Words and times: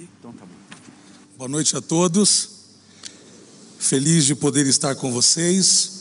aqui? 0.00 0.08
Então 0.18 0.32
tá 0.32 0.44
bom. 0.44 0.54
Boa 1.36 1.48
noite 1.48 1.76
a 1.76 1.80
todos. 1.80 2.48
Feliz 3.78 4.24
de 4.24 4.34
poder 4.34 4.66
estar 4.66 4.94
com 4.94 5.12
vocês. 5.12 5.92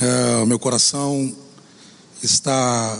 É, 0.00 0.44
meu 0.46 0.58
coração 0.58 1.34
está 2.22 2.98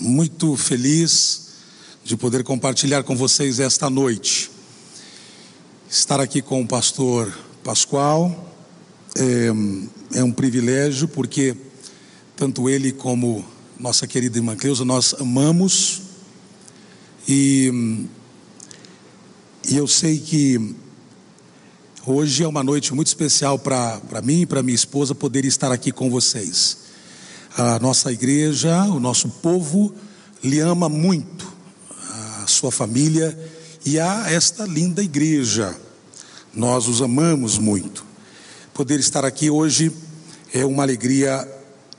muito 0.00 0.56
feliz 0.56 1.48
de 2.04 2.16
poder 2.16 2.44
compartilhar 2.44 3.02
com 3.02 3.16
vocês 3.16 3.58
esta 3.58 3.90
noite. 3.90 4.50
Estar 5.88 6.20
aqui 6.20 6.40
com 6.40 6.62
o 6.62 6.66
pastor 6.66 7.32
Pascoal 7.64 8.54
é, 9.16 10.18
é 10.18 10.24
um 10.24 10.32
privilégio, 10.32 11.08
porque 11.08 11.56
tanto 12.36 12.68
ele 12.68 12.92
como 12.92 13.44
nossa 13.78 14.06
querida 14.06 14.38
irmã 14.38 14.54
Cleusa 14.54 14.84
nós 14.84 15.14
amamos 15.18 16.02
e 17.26 18.08
e 19.70 19.76
eu 19.76 19.86
sei 19.86 20.18
que 20.18 20.74
hoje 22.04 22.42
é 22.42 22.48
uma 22.48 22.64
noite 22.64 22.92
muito 22.92 23.06
especial 23.06 23.56
para 23.56 24.20
mim 24.20 24.40
e 24.40 24.46
para 24.46 24.64
minha 24.64 24.74
esposa 24.74 25.14
poder 25.14 25.44
estar 25.44 25.70
aqui 25.70 25.92
com 25.92 26.10
vocês. 26.10 26.78
A 27.56 27.78
nossa 27.78 28.10
igreja, 28.10 28.82
o 28.86 28.98
nosso 28.98 29.28
povo 29.28 29.94
lhe 30.42 30.58
ama 30.58 30.88
muito, 30.88 31.46
a 32.42 32.48
sua 32.48 32.72
família 32.72 33.38
e 33.86 34.00
a 34.00 34.28
esta 34.28 34.64
linda 34.64 35.04
igreja. 35.04 35.78
Nós 36.52 36.88
os 36.88 37.00
amamos 37.00 37.56
muito. 37.56 38.04
Poder 38.74 38.98
estar 38.98 39.24
aqui 39.24 39.50
hoje 39.50 39.92
é 40.52 40.64
uma 40.64 40.82
alegria 40.82 41.48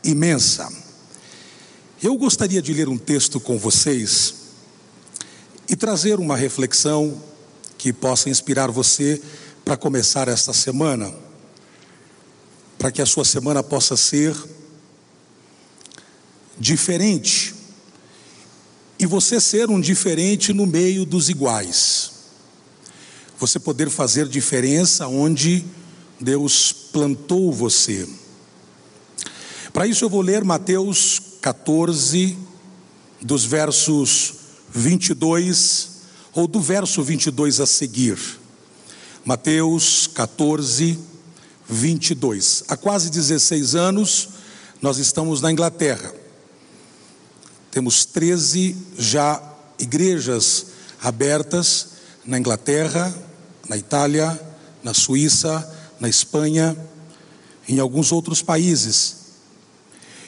imensa. 0.04 0.70
Eu 2.04 2.18
gostaria 2.18 2.62
de 2.62 2.74
ler 2.74 2.90
um 2.90 2.98
texto 2.98 3.40
com 3.40 3.58
vocês 3.58 4.34
e 5.70 5.76
trazer 5.78 6.20
uma 6.20 6.36
reflexão 6.36 7.31
que 7.82 7.92
possa 7.92 8.30
inspirar 8.30 8.70
você 8.70 9.20
para 9.66 9.76
começar 9.76 10.28
esta 10.28 10.54
semana, 10.54 11.12
para 12.78 12.92
que 12.92 13.02
a 13.02 13.08
sua 13.08 13.26
semana 13.26 13.64
possa 13.64 13.98
ser 13.98 14.36
diferente 16.60 17.56
e 19.00 19.08
você 19.08 19.42
ser 19.42 19.68
um 19.72 19.82
diferente 19.82 20.54
no 20.54 20.68
meio 20.68 21.08
dos 21.08 21.28
iguais. 21.28 22.12
Você 23.40 23.58
poder 23.58 23.90
fazer 23.90 24.28
diferença 24.28 25.08
onde 25.08 25.66
Deus 26.20 26.72
plantou 26.72 27.52
você. 27.52 28.08
Para 29.74 29.88
isso 29.88 30.06
eu 30.06 30.10
vou 30.10 30.22
ler 30.22 30.44
Mateus 30.44 31.20
14, 31.42 32.38
dos 33.20 33.44
versos 33.44 34.36
22 34.72 35.91
ou 36.34 36.48
do 36.48 36.60
verso 36.60 37.04
22 37.04 37.60
a 37.60 37.66
seguir. 37.66 38.18
Mateus 39.24 40.08
14, 40.08 40.98
22. 41.68 42.64
Há 42.68 42.76
quase 42.76 43.10
16 43.10 43.76
anos, 43.76 44.30
nós 44.82 44.98
estamos 44.98 45.42
na 45.42 45.52
Inglaterra. 45.52 46.14
Temos 47.70 48.06
13 48.06 48.76
já 48.98 49.42
igrejas 49.80 50.68
abertas 51.02 51.88
na 52.26 52.38
Inglaterra, 52.38 53.14
na 53.68 53.78
Itália, 53.78 54.40
na 54.84 54.94
Suíça, 54.94 55.68
na 56.00 56.10
Espanha, 56.10 56.76
em 57.68 57.80
alguns 57.80 58.12
outros 58.12 58.42
países. 58.42 59.18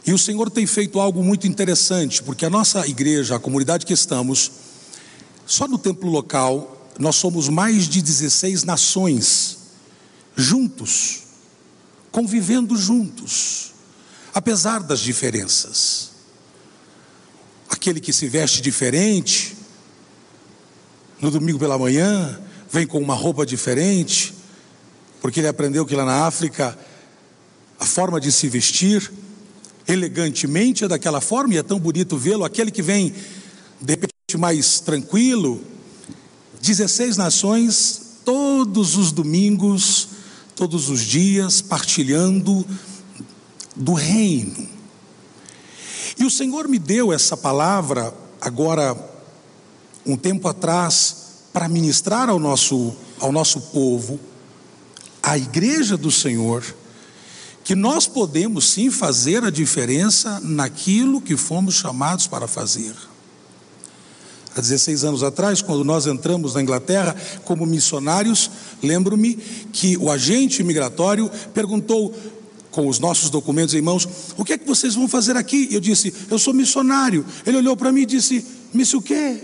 E 0.06 0.14
o 0.14 0.18
Senhor 0.18 0.50
tem 0.50 0.68
feito 0.68 1.00
algo 1.00 1.24
muito 1.24 1.48
interessante, 1.48 2.22
porque 2.22 2.46
a 2.46 2.50
nossa 2.50 2.86
igreja, 2.88 3.36
a 3.36 3.40
comunidade 3.40 3.86
que 3.86 3.94
estamos, 3.94 4.52
só 5.46 5.68
no 5.68 5.78
templo 5.78 6.10
local, 6.10 6.92
nós 7.00 7.16
somos 7.16 7.50
mais 7.50 7.88
de 7.88 8.02
16 8.02 8.64
nações, 8.64 9.58
juntos, 10.36 11.24
convivendo 12.12 12.76
juntos, 12.76 13.72
apesar 14.34 14.82
das 14.82 15.00
diferenças. 15.00 16.12
Aquele 17.70 18.00
que 18.00 18.14
se 18.14 18.28
veste 18.28 18.62
diferente, 18.62 19.56
no 21.20 21.32
domingo 21.32 21.60
pela 21.60 21.78
manhã, 21.78 22.40
vem 22.70 22.86
com 22.86 23.00
uma 23.00 23.16
roupa 23.16 23.46
diferente, 23.46 24.34
porque 25.22 25.40
ele 25.40 25.48
aprendeu 25.48 25.86
que 25.86 25.96
lá 25.96 26.06
na 26.06 26.26
África 26.26 26.78
a 27.80 27.86
forma 27.86 28.20
de 28.20 28.32
se 28.32 28.48
vestir 28.48 29.12
elegantemente 29.88 30.86
é 30.86 30.88
daquela 30.88 31.20
forma 31.20 31.54
e 31.54 31.58
é 31.58 31.64
tão 31.64 31.80
bonito 31.80 32.18
vê-lo. 32.18 32.46
Aquele 32.46 32.72
que 32.72 32.82
vem 32.82 33.14
de 33.82 33.94
repente 33.94 34.13
mais 34.38 34.80
tranquilo, 34.80 35.62
16 36.62 37.18
nações, 37.18 38.02
todos 38.24 38.96
os 38.96 39.12
domingos, 39.12 40.08
todos 40.56 40.90
os 40.90 41.02
dias, 41.02 41.62
partilhando 41.62 42.66
do 43.76 43.94
reino. 43.94 44.68
E 46.18 46.24
o 46.24 46.30
Senhor 46.30 46.68
me 46.68 46.80
deu 46.80 47.12
essa 47.12 47.36
palavra 47.36 48.14
agora, 48.40 48.96
um 50.06 50.16
tempo 50.16 50.48
atrás, 50.48 51.18
para 51.52 51.68
ministrar 51.68 52.30
ao 52.30 52.40
nosso, 52.40 52.96
ao 53.20 53.32
nosso 53.32 53.60
povo, 53.60 54.20
à 55.22 55.38
igreja 55.38 55.98
do 55.98 56.12
Senhor, 56.12 56.64
que 57.64 57.76
nós 57.76 58.08
podemos 58.08 58.70
sim 58.70 58.90
fazer 58.90 59.44
a 59.44 59.50
diferença 59.50 60.40
naquilo 60.42 61.22
que 61.22 61.36
fomos 61.38 61.76
chamados 61.76 62.28
para 62.28 62.48
fazer 62.48 62.94
há 64.56 64.62
16 64.62 65.04
anos 65.04 65.24
atrás, 65.24 65.62
quando 65.62 65.84
nós 65.84 66.06
entramos 66.06 66.54
na 66.54 66.62
Inglaterra 66.62 67.16
como 67.44 67.66
missionários, 67.66 68.50
lembro-me 68.82 69.36
que 69.72 69.98
o 69.98 70.12
agente 70.12 70.64
migratório 70.64 71.30
perguntou 71.54 72.14
com 72.72 72.88
os 72.88 73.00
nossos 73.00 73.30
documentos 73.30 73.74
em 73.74 73.82
mãos: 73.82 74.08
"O 74.38 74.44
que 74.44 74.54
é 74.54 74.58
que 74.58 74.68
vocês 74.68 74.96
vão 74.96 75.08
fazer 75.08 75.36
aqui?" 75.38 75.68
Eu 75.72 75.80
disse: 75.80 76.14
"Eu 76.30 76.38
sou 76.38 76.54
missionário". 76.54 77.26
Ele 77.46 77.58
olhou 77.58 77.76
para 77.76 77.92
mim 77.92 78.02
e 78.02 78.06
disse: 78.06 78.46
"Missio 78.74 79.00
o 79.00 79.02
quê?" 79.02 79.44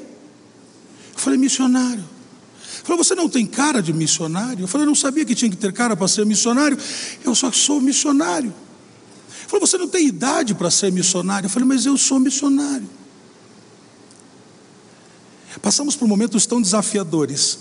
Eu 1.14 1.20
falei: 1.20 1.40
"Missionário". 1.40 2.04
Ele 2.04 2.84
falou: 2.84 3.04
"Você 3.04 3.16
não 3.16 3.30
tem 3.30 3.46
cara 3.46 3.82
de 3.82 3.94
missionário?" 3.94 4.64
Eu 4.64 4.68
falei: 4.68 4.86
"Eu 4.86 4.90
não 4.90 4.96
sabia 4.96 5.26
que 5.26 5.36
tinha 5.36 5.50
que 5.50 5.58
ter 5.58 5.74
cara 5.74 5.96
para 5.96 6.08
ser 6.08 6.26
missionário. 6.26 6.78
Eu 7.24 7.34
só 7.34 7.52
sou 7.52 7.82
missionário." 7.82 8.50
Ele 8.50 9.48
falou: 9.48 9.66
"Você 9.66 9.78
não 9.78 9.88
tem 9.88 10.08
idade 10.08 10.54
para 10.54 10.70
ser 10.70 10.92
missionário?" 10.92 11.48
Eu 11.48 11.50
falei: 11.50 11.68
"Mas 11.68 11.86
eu 11.86 11.98
sou 11.98 12.20
missionário." 12.20 12.99
Passamos 15.62 15.96
por 15.96 16.08
momentos 16.08 16.46
tão 16.46 16.62
desafiadores 16.62 17.60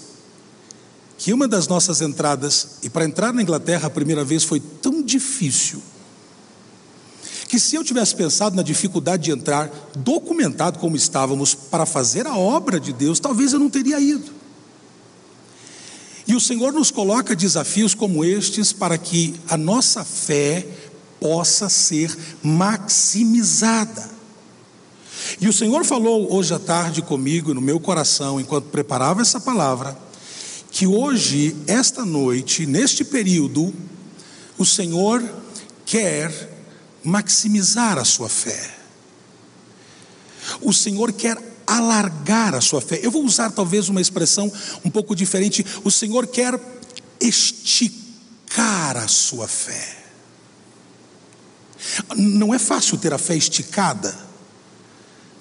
que 1.17 1.33
uma 1.33 1.49
das 1.49 1.67
nossas 1.67 2.01
entradas, 2.01 2.79
e 2.83 2.89
para 2.89 3.05
entrar 3.05 3.33
na 3.33 3.43
Inglaterra 3.43 3.89
a 3.89 3.91
primeira 3.91 4.25
vez 4.25 4.45
foi 4.45 4.61
tão 4.61 5.03
difícil, 5.03 5.83
que 7.49 7.59
se 7.59 7.75
eu 7.75 7.83
tivesse 7.83 8.15
pensado 8.15 8.55
na 8.55 8.63
dificuldade 8.63 9.25
de 9.25 9.31
entrar, 9.33 9.71
documentado 9.97 10.79
como 10.79 10.95
estávamos, 10.95 11.55
para 11.55 11.85
fazer 11.85 12.27
a 12.27 12.37
obra 12.37 12.79
de 12.79 12.93
Deus, 12.93 13.19
talvez 13.19 13.53
eu 13.53 13.59
não 13.59 13.71
teria 13.71 13.99
ido. 13.99 14.31
E 16.27 16.37
o 16.37 16.41
Senhor 16.41 16.73
nos 16.73 16.91
coloca 16.91 17.35
desafios 17.35 17.95
como 17.95 18.23
estes 18.23 18.71
para 18.71 18.99
que 18.99 19.35
a 19.49 19.57
nossa 19.57 20.05
fé 20.05 20.67
possa 21.19 21.69
ser 21.71 22.17
maximizada. 22.43 24.18
E 25.41 25.49
o 25.49 25.53
Senhor 25.53 25.85
falou 25.85 26.33
hoje 26.33 26.55
à 26.55 26.59
tarde 26.59 27.03
comigo, 27.03 27.55
no 27.55 27.61
meu 27.61 27.79
coração, 27.79 28.41
enquanto 28.41 28.67
preparava 28.67 29.23
essa 29.23 29.41
palavra, 29.41 29.97
que 30.71 30.87
hoje, 30.87 31.57
esta 31.67 32.05
noite, 32.05 32.67
neste 32.67 33.05
período, 33.05 33.75
o 34.57 34.65
Senhor 34.65 35.23
quer 35.85 36.33
maximizar 37.03 37.99
a 37.99 38.05
sua 38.05 38.29
fé. 38.29 38.77
O 40.61 40.73
Senhor 40.73 41.13
quer 41.13 41.37
alargar 41.67 42.55
a 42.55 42.61
sua 42.61 42.81
fé. 42.81 42.99
Eu 43.03 43.11
vou 43.11 43.25
usar 43.25 43.51
talvez 43.51 43.89
uma 43.89 44.01
expressão 44.01 44.51
um 44.85 44.91
pouco 44.91 45.15
diferente. 45.15 45.65
O 45.85 45.91
Senhor 45.91 46.27
quer 46.27 46.59
esticar 47.21 48.97
a 48.97 49.07
sua 49.07 49.47
fé. 49.47 49.97
Não 52.17 52.55
é 52.55 52.59
fácil 52.59 52.97
ter 52.99 53.13
a 53.13 53.19
fé 53.19 53.37
esticada. 53.37 54.28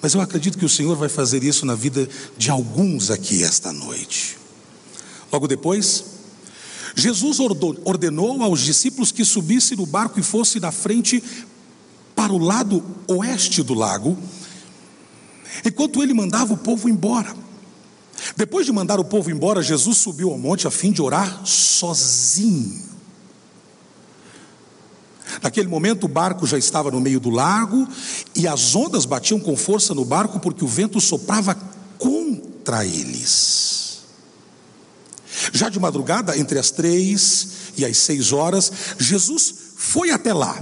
Mas 0.00 0.14
eu 0.14 0.20
acredito 0.20 0.58
que 0.58 0.64
o 0.64 0.68
Senhor 0.68 0.96
vai 0.96 1.08
fazer 1.08 1.42
isso 1.42 1.66
na 1.66 1.74
vida 1.74 2.08
de 2.36 2.50
alguns 2.50 3.10
aqui 3.10 3.42
esta 3.42 3.72
noite. 3.72 4.38
Logo 5.32 5.48
depois, 5.48 6.04
Jesus 6.94 7.38
ordenou 7.40 8.42
aos 8.42 8.60
discípulos 8.60 9.12
que 9.12 9.24
subissem 9.24 9.76
no 9.76 9.86
barco 9.86 10.18
e 10.18 10.22
fossem 10.22 10.60
na 10.60 10.72
frente 10.72 11.22
para 12.14 12.32
o 12.32 12.38
lado 12.38 12.84
oeste 13.06 13.62
do 13.62 13.74
lago, 13.74 14.18
enquanto 15.64 16.02
ele 16.02 16.14
mandava 16.14 16.54
o 16.54 16.58
povo 16.58 16.88
embora. 16.88 17.34
Depois 18.36 18.66
de 18.66 18.72
mandar 18.72 18.98
o 18.98 19.04
povo 19.04 19.30
embora, 19.30 19.62
Jesus 19.62 19.98
subiu 19.98 20.30
ao 20.30 20.38
monte 20.38 20.66
a 20.66 20.70
fim 20.70 20.90
de 20.90 21.00
orar 21.00 21.44
sozinho. 21.46 22.97
Naquele 25.42 25.68
momento 25.68 26.04
o 26.04 26.08
barco 26.08 26.46
já 26.46 26.58
estava 26.58 26.90
no 26.90 27.00
meio 27.00 27.20
do 27.20 27.30
lago 27.30 27.86
e 28.34 28.46
as 28.46 28.74
ondas 28.74 29.04
batiam 29.04 29.38
com 29.38 29.56
força 29.56 29.94
no 29.94 30.04
barco 30.04 30.40
porque 30.40 30.64
o 30.64 30.68
vento 30.68 31.00
soprava 31.00 31.54
contra 31.98 32.84
eles. 32.84 33.98
Já 35.52 35.68
de 35.68 35.78
madrugada, 35.78 36.36
entre 36.36 36.58
as 36.58 36.70
três 36.70 37.48
e 37.76 37.84
as 37.84 37.96
seis 37.98 38.32
horas, 38.32 38.72
Jesus 38.98 39.54
foi 39.76 40.10
até 40.10 40.32
lá, 40.32 40.60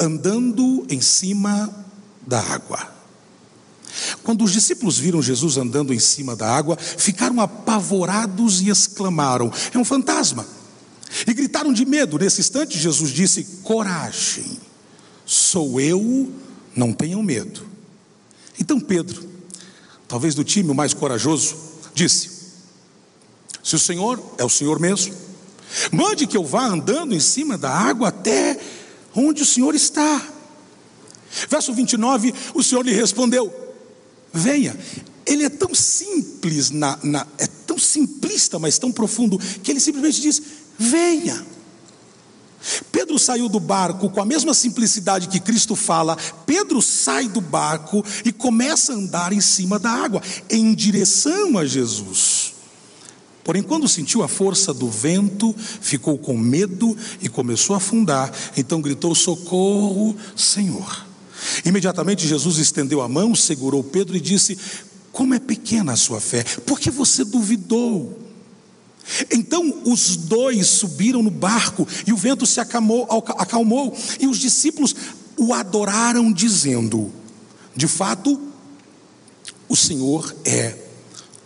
andando 0.00 0.84
em 0.90 1.00
cima 1.00 1.70
da 2.26 2.40
água. 2.40 2.92
Quando 4.22 4.44
os 4.44 4.52
discípulos 4.52 4.98
viram 4.98 5.22
Jesus 5.22 5.56
andando 5.56 5.92
em 5.92 5.98
cima 5.98 6.34
da 6.34 6.50
água, 6.50 6.76
ficaram 6.76 7.40
apavorados 7.40 8.60
e 8.60 8.68
exclamaram: 8.68 9.52
É 9.72 9.78
um 9.78 9.84
fantasma! 9.84 10.46
E 11.26 11.34
gritaram 11.34 11.72
de 11.72 11.84
medo. 11.84 12.18
Nesse 12.18 12.40
instante, 12.40 12.78
Jesus 12.78 13.10
disse: 13.10 13.44
Coragem, 13.62 14.58
sou 15.26 15.80
eu, 15.80 16.30
não 16.74 16.92
tenham 16.92 17.22
medo. 17.22 17.66
Então 18.58 18.78
Pedro, 18.80 19.28
talvez 20.08 20.34
do 20.34 20.44
time 20.44 20.70
o 20.70 20.74
mais 20.74 20.94
corajoso, 20.94 21.56
disse: 21.94 22.30
Se 23.62 23.76
o 23.76 23.78
Senhor 23.78 24.22
é 24.38 24.44
o 24.44 24.48
Senhor 24.48 24.80
mesmo, 24.80 25.14
mande 25.90 26.26
que 26.26 26.36
eu 26.36 26.44
vá 26.44 26.66
andando 26.66 27.14
em 27.14 27.20
cima 27.20 27.58
da 27.58 27.70
água 27.70 28.08
até 28.08 28.58
onde 29.14 29.42
o 29.42 29.46
Senhor 29.46 29.74
está. 29.74 30.28
Verso 31.48 31.72
29, 31.72 32.34
o 32.54 32.62
Senhor 32.62 32.84
lhe 32.84 32.92
respondeu: 32.92 33.52
Venha. 34.32 34.76
Ele 35.24 35.44
é 35.44 35.48
tão 35.48 35.72
simples, 35.72 36.70
na, 36.70 36.98
na, 37.02 37.24
é 37.38 37.46
tão 37.46 37.78
simplista, 37.78 38.58
mas 38.58 38.76
tão 38.76 38.90
profundo, 38.90 39.38
que 39.38 39.70
ele 39.70 39.78
simplesmente 39.78 40.20
diz: 40.20 40.42
Venha. 40.82 41.46
Pedro 42.90 43.18
saiu 43.18 43.48
do 43.48 43.58
barco 43.58 44.10
com 44.10 44.20
a 44.20 44.24
mesma 44.24 44.54
simplicidade 44.54 45.28
que 45.28 45.40
Cristo 45.40 45.74
fala. 45.74 46.16
Pedro 46.46 46.80
sai 46.80 47.28
do 47.28 47.40
barco 47.40 48.04
e 48.24 48.32
começa 48.32 48.92
a 48.92 48.96
andar 48.96 49.32
em 49.32 49.40
cima 49.40 49.78
da 49.78 49.90
água, 49.90 50.22
em 50.48 50.74
direção 50.74 51.58
a 51.58 51.64
Jesus. 51.64 52.54
Porém, 53.44 53.62
quando 53.62 53.88
sentiu 53.88 54.22
a 54.22 54.28
força 54.28 54.72
do 54.72 54.88
vento, 54.88 55.54
ficou 55.58 56.16
com 56.16 56.38
medo 56.38 56.96
e 57.20 57.28
começou 57.28 57.74
a 57.74 57.78
afundar. 57.78 58.32
Então 58.56 58.80
gritou: 58.80 59.14
Socorro, 59.14 60.16
Senhor. 60.36 61.06
Imediatamente 61.64 62.26
Jesus 62.26 62.58
estendeu 62.58 63.02
a 63.02 63.08
mão, 63.08 63.34
segurou 63.34 63.82
Pedro 63.82 64.16
e 64.16 64.20
disse: 64.20 64.56
Como 65.10 65.34
é 65.34 65.40
pequena 65.40 65.92
a 65.92 65.96
sua 65.96 66.20
fé, 66.20 66.44
porque 66.64 66.90
você 66.90 67.24
duvidou. 67.24 68.21
Então 69.30 69.82
os 69.84 70.16
dois 70.16 70.66
subiram 70.68 71.22
no 71.22 71.30
barco 71.30 71.86
e 72.06 72.12
o 72.12 72.16
vento 72.16 72.46
se 72.46 72.60
acalmou, 72.60 73.06
acalmou 73.36 73.96
e 74.20 74.26
os 74.26 74.38
discípulos 74.38 74.94
o 75.36 75.52
adoraram, 75.52 76.32
dizendo: 76.32 77.12
De 77.74 77.88
fato, 77.88 78.40
o 79.68 79.76
Senhor 79.76 80.34
é 80.44 80.76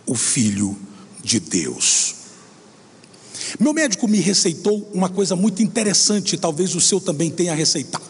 o 0.05 0.15
Filho 0.15 0.77
de 1.23 1.39
Deus. 1.39 2.15
Meu 3.59 3.73
médico 3.73 4.07
me 4.07 4.19
receitou 4.19 4.89
uma 4.93 5.09
coisa 5.09 5.35
muito 5.35 5.63
interessante, 5.63 6.37
talvez 6.37 6.75
o 6.75 6.81
seu 6.81 6.99
também 6.99 7.29
tenha 7.29 7.55
receitado. 7.55 8.05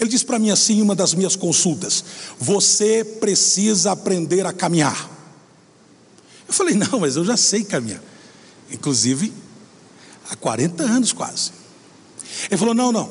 Ele 0.00 0.10
disse 0.10 0.24
para 0.24 0.38
mim 0.38 0.50
assim, 0.50 0.78
em 0.78 0.82
uma 0.82 0.94
das 0.94 1.14
minhas 1.14 1.36
consultas: 1.36 2.04
Você 2.38 3.04
precisa 3.04 3.92
aprender 3.92 4.44
a 4.46 4.52
caminhar. 4.52 5.10
Eu 6.46 6.52
falei: 6.52 6.74
Não, 6.74 7.00
mas 7.00 7.16
eu 7.16 7.24
já 7.24 7.36
sei 7.36 7.64
caminhar. 7.64 8.02
Inclusive, 8.72 9.32
há 10.30 10.36
40 10.36 10.82
anos 10.82 11.12
quase. 11.12 11.52
Ele 12.50 12.56
falou: 12.56 12.74
Não, 12.74 12.90
não. 12.90 13.10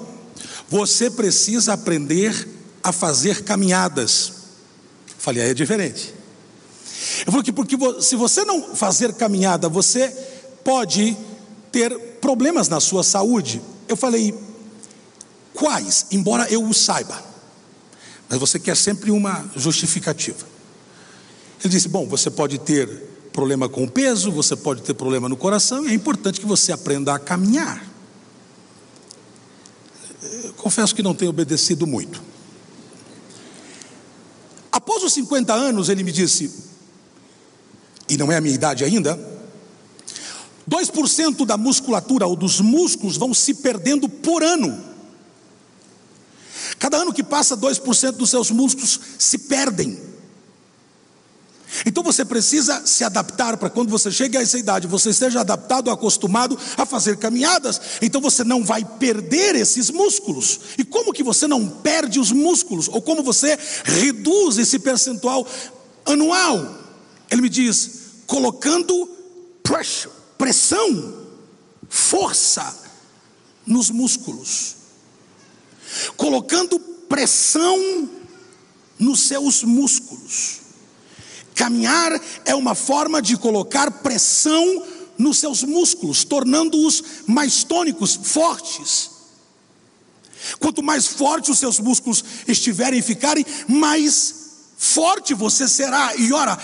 Você 0.70 1.10
precisa 1.10 1.74
aprender 1.74 2.48
a 2.84 2.92
fazer 2.92 3.44
caminhadas. 3.44 4.34
Eu 5.10 5.16
falei: 5.18 5.44
Aí 5.44 5.50
é 5.52 5.54
diferente. 5.54 6.14
Ele 7.18 7.26
falou 7.26 7.44
que 7.44 7.52
porque 7.52 7.78
se 8.02 8.16
você 8.16 8.44
não 8.44 8.76
fazer 8.76 9.14
caminhada, 9.14 9.70
você 9.70 10.10
pode 10.64 11.16
ter 11.72 11.96
problemas 12.20 12.68
na 12.68 12.80
sua 12.80 13.04
saúde. 13.04 13.62
Eu 13.88 13.96
falei: 13.96 14.34
Quais? 15.54 16.08
Embora 16.12 16.52
eu 16.52 16.64
o 16.64 16.74
saiba. 16.74 17.22
Mas 18.30 18.40
você 18.40 18.58
quer 18.58 18.78
sempre 18.78 19.12
uma 19.12 19.46
justificativa. 19.56 20.46
Ele 21.64 21.70
disse: 21.70 21.88
Bom, 21.88 22.08
você 22.08 22.30
pode 22.32 22.58
ter 22.60 23.11
problema 23.32 23.70
com 23.70 23.84
o 23.84 23.90
peso, 23.90 24.32
você 24.32 24.56
pode 24.56 24.82
ter 24.82 24.94
problema 24.94 25.30
no 25.30 25.38
coração, 25.38 25.86
e 25.86 25.92
é 25.92 25.94
importante 25.94 26.40
que 26.40 26.46
você 26.46 26.72
aprenda 26.72 27.14
a 27.14 27.20
caminhar. 27.20 27.84
Eu 30.44 30.54
confesso 30.54 30.94
que 30.94 31.02
não 31.02 31.16
tenho 31.16 31.32
obedecido 31.32 31.88
muito. 31.88 32.22
Após 34.72 35.04
os 35.04 35.14
50 35.14 35.54
anos, 35.54 35.90
ele 35.90 36.04
me 36.04 36.12
disse, 36.12 36.52
e 38.10 38.18
não 38.18 38.32
é 38.32 38.38
a 38.38 38.42
minha 38.42 38.56
idade 38.56 38.84
ainda, 38.84 39.20
2% 40.70 41.46
da 41.46 41.58
musculatura 41.58 42.28
ou 42.28 42.36
dos 42.36 42.62
músculos 42.62 43.18
vão 43.18 43.34
se 43.34 43.54
perdendo 43.56 44.08
por 44.08 44.44
ano. 44.44 44.92
Cada 46.80 46.98
ano 46.98 47.14
que 47.14 47.24
passa, 47.24 47.58
2% 47.58 48.12
dos 48.14 48.30
seus 48.30 48.52
músculos 48.52 49.00
se 49.18 49.38
perdem. 49.38 50.11
Então 51.86 52.04
você 52.04 52.26
precisa 52.26 52.86
se 52.86 53.04
adaptar 53.04 53.58
para 53.58 53.70
quando 53.70 53.90
você 53.90 54.12
chegue 54.12 54.38
a 54.38 54.42
essa 54.42 54.58
idade, 54.58 54.88
você 54.88 55.10
esteja 55.10 55.42
adaptado, 55.42 55.90
acostumado 55.90 56.58
a 56.78 56.86
fazer 56.86 57.18
caminhadas. 57.18 57.80
Então 58.02 58.20
você 58.20 58.44
não 58.44 58.64
vai 58.64 58.84
perder 58.84 59.56
esses 59.56 59.90
músculos. 59.90 60.60
E 60.78 60.84
como 60.84 61.14
que 61.14 61.24
você 61.24 61.48
não 61.48 61.68
perde 61.68 62.20
os 62.20 62.32
músculos? 62.32 62.88
Ou 62.88 63.02
como 63.02 63.24
você 63.24 63.58
reduz 63.84 64.58
esse 64.58 64.80
percentual 64.80 65.48
anual? 66.06 66.78
Ele 67.30 67.42
me 67.42 67.50
diz, 67.50 67.92
colocando 68.28 69.10
pressure, 69.64 70.14
pressão, 70.38 71.14
força 71.90 72.80
nos 73.66 73.90
músculos 73.90 74.82
colocando 76.16 76.80
pressão 76.80 78.10
nos 78.98 79.22
seus 79.22 79.64
músculos. 79.64 80.61
Caminhar 81.56 82.20
é 82.46 82.56
uma 82.56 82.76
forma 82.76 83.22
de 83.22 83.38
colocar 83.38 83.92
pressão 83.92 84.86
nos 85.18 85.38
seus 85.38 85.64
músculos, 85.64 86.24
tornando-os 86.24 87.04
mais 87.28 87.64
tônicos, 87.64 88.20
fortes. 88.22 89.12
Quanto 90.60 90.82
mais 90.82 91.06
forte 91.06 91.52
os 91.52 91.60
seus 91.60 91.80
músculos 91.80 92.24
estiverem 92.48 93.00
e 93.00 93.04
ficarem, 93.04 93.46
mais 93.68 94.34
forte 94.78 95.34
você 95.34 95.68
será. 95.68 96.16
E 96.16 96.34
ora, 96.34 96.58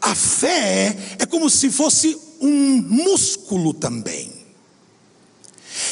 a 0.00 0.14
fé 0.14 1.16
é 1.18 1.26
como 1.26 1.50
se 1.50 1.70
fosse 1.70 2.16
um 2.40 2.76
músculo 2.82 3.74
também, 3.74 4.32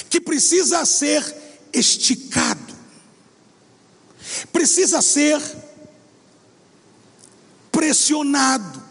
que 0.08 0.20
precisa 0.20 0.84
ser 0.84 1.42
esticado 1.72 2.72
precisa 4.52 5.02
ser 5.02 5.40
pressionado. 7.72 8.82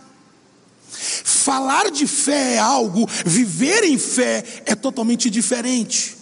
Falar 0.89 1.89
de 1.89 2.05
fé 2.05 2.55
é 2.55 2.59
algo, 2.59 3.07
viver 3.25 3.83
em 3.85 3.97
fé 3.97 4.43
é 4.65 4.75
totalmente 4.75 5.29
diferente. 5.29 6.17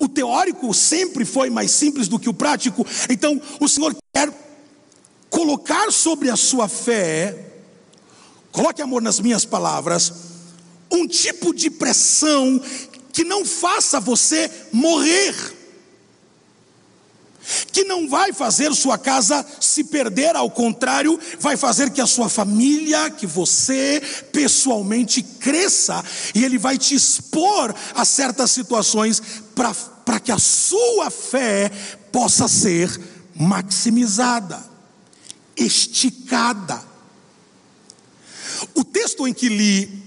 O 0.00 0.08
teórico 0.08 0.72
sempre 0.72 1.24
foi 1.24 1.50
mais 1.50 1.70
simples 1.70 2.08
do 2.08 2.18
que 2.18 2.28
o 2.28 2.34
prático, 2.34 2.86
então 3.10 3.40
o 3.60 3.68
Senhor 3.68 3.94
quer 4.14 4.32
colocar 5.28 5.92
sobre 5.92 6.30
a 6.30 6.36
sua 6.36 6.66
fé, 6.66 7.52
coloque 8.50 8.80
amor 8.80 9.02
nas 9.02 9.20
minhas 9.20 9.44
palavras, 9.44 10.12
um 10.90 11.06
tipo 11.06 11.52
de 11.52 11.68
pressão 11.68 12.60
que 13.12 13.22
não 13.22 13.44
faça 13.44 14.00
você 14.00 14.50
morrer 14.72 15.55
que 17.72 17.84
não 17.84 18.08
vai 18.08 18.32
fazer 18.32 18.74
sua 18.74 18.98
casa 18.98 19.44
se 19.60 19.84
perder, 19.84 20.34
ao 20.34 20.50
contrário, 20.50 21.18
vai 21.38 21.56
fazer 21.56 21.90
que 21.90 22.00
a 22.00 22.06
sua 22.06 22.28
família, 22.28 23.10
que 23.10 23.26
você 23.26 24.02
pessoalmente 24.32 25.22
cresça, 25.22 26.04
e 26.34 26.44
ele 26.44 26.58
vai 26.58 26.76
te 26.76 26.94
expor 26.94 27.74
a 27.94 28.04
certas 28.04 28.50
situações 28.50 29.22
para 30.04 30.20
que 30.20 30.32
a 30.32 30.38
sua 30.38 31.10
fé 31.10 31.70
possa 32.10 32.48
ser 32.48 32.90
maximizada, 33.34 34.62
esticada. 35.56 36.82
O 38.74 38.82
texto 38.82 39.26
em 39.26 39.34
que 39.34 39.48
li 39.48 40.02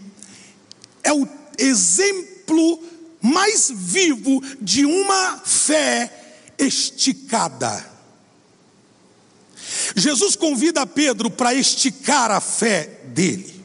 é 1.04 1.14
o 1.14 1.28
exemplo 1.58 2.84
mais 3.22 3.72
vivo 3.74 4.42
de 4.62 4.86
uma 4.86 5.42
fé 5.44 6.19
esticada. 6.60 7.90
Jesus 9.96 10.36
convida 10.36 10.86
Pedro 10.86 11.32
para 11.32 11.54
esticar 11.54 12.30
a 12.30 12.42
fé 12.42 13.02
dele. 13.06 13.64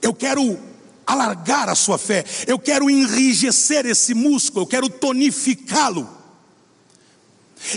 Eu 0.00 0.14
quero 0.14 0.58
alargar 1.06 1.68
a 1.68 1.74
sua 1.74 1.98
fé, 1.98 2.24
eu 2.46 2.58
quero 2.58 2.88
enrijecer 2.88 3.84
esse 3.84 4.14
músculo, 4.14 4.62
eu 4.62 4.66
quero 4.66 4.88
tonificá-lo. 4.88 6.08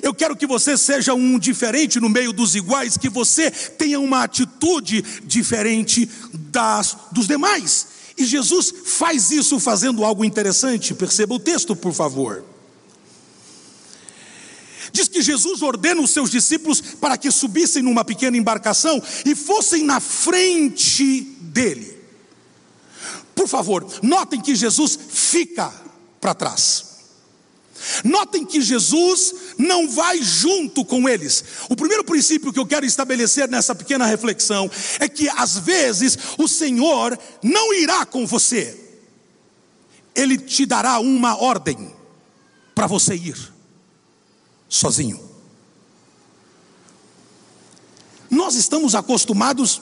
Eu 0.01 0.13
quero 0.13 0.35
que 0.35 0.47
você 0.47 0.77
seja 0.77 1.13
um 1.13 1.37
diferente 1.37 1.99
no 1.99 2.07
meio 2.07 2.31
dos 2.31 2.55
iguais, 2.55 2.95
que 2.95 3.09
você 3.09 3.51
tenha 3.51 3.99
uma 3.99 4.23
atitude 4.23 5.03
diferente 5.23 6.09
das 6.31 6.95
dos 7.11 7.27
demais. 7.27 7.87
E 8.17 8.23
Jesus 8.23 8.73
faz 8.85 9.31
isso 9.31 9.59
fazendo 9.59 10.05
algo 10.05 10.23
interessante, 10.23 10.93
perceba 10.93 11.33
o 11.33 11.39
texto, 11.39 11.75
por 11.75 11.91
favor. 11.91 12.52
Diz 14.93 15.07
que 15.07 15.23
Jesus 15.23 15.63
ordena 15.63 15.99
os 16.01 16.11
seus 16.11 16.29
discípulos 16.29 16.79
para 16.79 17.17
que 17.17 17.31
subissem 17.31 17.81
numa 17.81 18.05
pequena 18.05 18.37
embarcação 18.37 19.01
e 19.25 19.35
fossem 19.35 19.83
na 19.83 19.99
frente 19.99 21.21
dele. 21.41 21.97
Por 23.33 23.47
favor, 23.47 23.83
notem 24.03 24.39
que 24.39 24.53
Jesus 24.53 24.97
fica 25.09 25.73
para 26.21 26.35
trás. 26.35 26.93
Notem 28.03 28.45
que 28.45 28.61
Jesus 28.61 29.33
não 29.57 29.89
vai 29.89 30.21
junto 30.21 30.85
com 30.85 31.09
eles. 31.09 31.43
O 31.69 31.75
primeiro 31.75 32.03
princípio 32.03 32.53
que 32.53 32.59
eu 32.59 32.65
quero 32.65 32.85
estabelecer 32.85 33.49
nessa 33.49 33.73
pequena 33.73 34.05
reflexão 34.05 34.69
é 34.99 35.09
que 35.09 35.27
às 35.27 35.57
vezes 35.57 36.15
o 36.37 36.47
Senhor 36.47 37.17
não 37.41 37.73
irá 37.73 38.05
com 38.05 38.27
você, 38.27 38.79
Ele 40.13 40.37
te 40.37 40.67
dará 40.67 40.99
uma 40.99 41.35
ordem 41.35 41.91
para 42.75 42.85
você 42.85 43.15
ir 43.15 43.52
sozinho. 44.73 45.19
Nós 48.27 48.55
estamos 48.55 48.95
acostumados, 48.95 49.79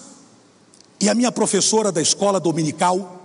e 0.99 1.07
a 1.07 1.15
minha 1.15 1.31
professora 1.31 1.91
da 1.91 2.01
escola 2.01 2.39
dominical, 2.39 3.19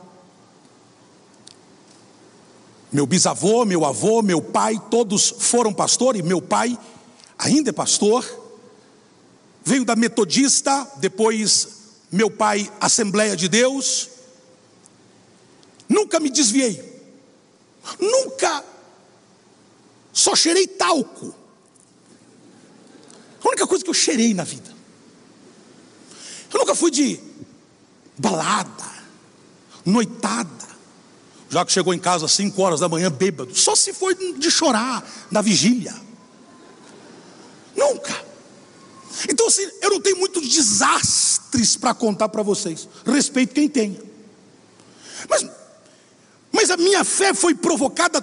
meu 2.92 3.04
bisavô, 3.04 3.64
meu 3.64 3.84
avô, 3.84 4.22
meu 4.22 4.40
pai, 4.40 4.80
todos 4.88 5.34
foram 5.40 5.72
pastor 5.72 6.14
e 6.14 6.22
meu 6.22 6.40
pai 6.40 6.78
ainda 7.36 7.70
é 7.70 7.72
pastor. 7.72 8.24
Veio 9.64 9.84
da 9.84 9.96
metodista, 9.96 10.88
depois 10.98 11.68
meu 12.12 12.30
pai 12.30 12.70
Assembleia 12.80 13.36
de 13.36 13.48
Deus. 13.48 14.08
Nunca 15.88 16.20
me 16.20 16.30
desviei. 16.30 17.02
Nunca 18.00 18.64
só 20.12 20.34
cheirei 20.34 20.66
talco. 20.66 21.45
A 23.46 23.48
única 23.48 23.66
coisa 23.66 23.84
que 23.84 23.90
eu 23.90 23.94
cheirei 23.94 24.34
na 24.34 24.42
vida. 24.42 24.74
Eu 26.52 26.58
nunca 26.58 26.74
fui 26.74 26.90
de 26.90 27.20
balada, 28.18 28.84
noitada. 29.84 30.66
Já 31.48 31.64
que 31.64 31.70
chegou 31.70 31.94
em 31.94 31.98
casa 31.98 32.26
às 32.26 32.32
5 32.32 32.60
horas 32.60 32.80
da 32.80 32.88
manhã 32.88 33.08
bêbado, 33.08 33.54
só 33.56 33.76
se 33.76 33.92
foi 33.92 34.16
de 34.34 34.50
chorar 34.50 35.08
na 35.30 35.40
vigília. 35.40 35.94
Nunca. 37.76 38.20
Então, 39.30 39.46
assim, 39.46 39.68
eu 39.80 39.90
não 39.90 40.00
tenho 40.00 40.16
muitos 40.16 40.48
desastres 40.48 41.76
para 41.76 41.94
contar 41.94 42.28
para 42.28 42.42
vocês. 42.42 42.88
Respeito 43.04 43.54
quem 43.54 43.68
tem. 43.68 43.96
Mas, 45.30 45.46
mas 46.50 46.70
a 46.70 46.76
minha 46.76 47.04
fé 47.04 47.32
foi 47.32 47.54
provocada 47.54 48.20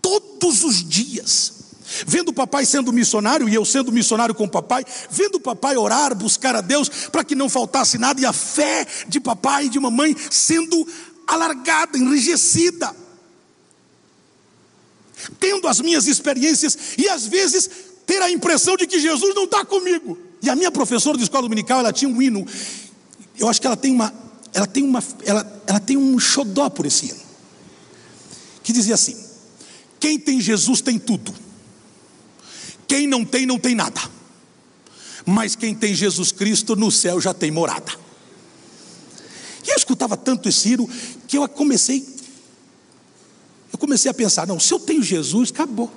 todos 0.00 0.64
os 0.64 0.82
dias. 0.88 1.61
Vendo 2.06 2.30
o 2.30 2.32
papai 2.32 2.64
sendo 2.64 2.92
missionário 2.92 3.48
e 3.48 3.54
eu 3.54 3.64
sendo 3.64 3.92
missionário 3.92 4.34
com 4.34 4.44
o 4.44 4.48
papai, 4.48 4.84
vendo 5.10 5.36
o 5.36 5.40
papai 5.40 5.76
orar, 5.76 6.14
buscar 6.14 6.56
a 6.56 6.60
Deus 6.60 6.88
para 7.10 7.24
que 7.24 7.34
não 7.34 7.48
faltasse 7.48 7.98
nada, 7.98 8.20
e 8.20 8.26
a 8.26 8.32
fé 8.32 8.86
de 9.08 9.20
papai 9.20 9.66
e 9.66 9.68
de 9.68 9.78
mamãe 9.78 10.16
sendo 10.30 10.86
alargada, 11.26 11.98
enrijecida, 11.98 12.94
tendo 15.38 15.68
as 15.68 15.80
minhas 15.80 16.06
experiências 16.06 16.76
e 16.98 17.08
às 17.08 17.26
vezes 17.26 17.70
ter 18.06 18.20
a 18.22 18.30
impressão 18.30 18.76
de 18.76 18.86
que 18.86 18.98
Jesus 18.98 19.34
não 19.34 19.44
está 19.44 19.64
comigo. 19.64 20.18
E 20.42 20.50
a 20.50 20.56
minha 20.56 20.70
professora 20.70 21.16
de 21.16 21.22
escola 21.22 21.42
dominical, 21.42 21.78
ela 21.78 21.92
tinha 21.92 22.10
um 22.10 22.20
hino, 22.20 22.44
eu 23.38 23.48
acho 23.48 23.60
que 23.60 23.66
ela 23.66 23.76
tem 23.76 23.92
uma, 23.92 24.12
ela 24.52 24.66
tem 24.66 24.82
uma, 24.82 25.02
ela, 25.24 25.62
ela 25.66 25.80
tem 25.80 25.96
um 25.96 26.18
xodó 26.18 26.68
por 26.68 26.84
esse 26.84 27.06
hino, 27.06 27.20
que 28.62 28.72
dizia 28.72 28.94
assim: 28.94 29.16
quem 30.00 30.18
tem 30.18 30.40
Jesus 30.40 30.80
tem 30.80 30.98
tudo, 30.98 31.32
quem 32.92 33.06
não 33.06 33.24
tem, 33.24 33.46
não 33.46 33.58
tem 33.58 33.74
nada, 33.74 34.02
mas 35.24 35.56
quem 35.56 35.74
tem 35.74 35.94
Jesus 35.94 36.30
Cristo 36.30 36.76
no 36.76 36.90
céu 36.90 37.18
já 37.18 37.32
tem 37.32 37.50
morada. 37.50 37.90
E 39.66 39.70
eu 39.70 39.76
escutava 39.76 40.14
tanto 40.14 40.46
esse 40.46 40.74
hino 40.74 40.86
que 41.26 41.38
eu 41.38 41.48
comecei, 41.48 42.06
eu 43.72 43.78
comecei 43.78 44.10
a 44.10 44.14
pensar, 44.14 44.46
não, 44.46 44.60
se 44.60 44.74
eu 44.74 44.78
tenho 44.78 45.02
Jesus, 45.02 45.48
acabou. 45.50 45.90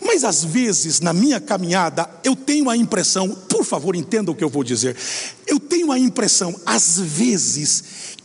Mas 0.00 0.22
às 0.22 0.44
vezes, 0.44 1.00
na 1.00 1.12
minha 1.12 1.40
caminhada, 1.40 2.08
eu 2.22 2.36
tenho 2.36 2.70
a 2.70 2.76
impressão, 2.76 3.30
por 3.30 3.64
favor, 3.64 3.96
entenda 3.96 4.30
o 4.30 4.34
que 4.34 4.44
eu 4.44 4.48
vou 4.48 4.62
dizer. 4.62 4.96
Eu 5.44 5.58
tenho 5.58 5.90
a 5.90 5.98
impressão, 5.98 6.54
às 6.64 7.00
vezes, 7.00 7.82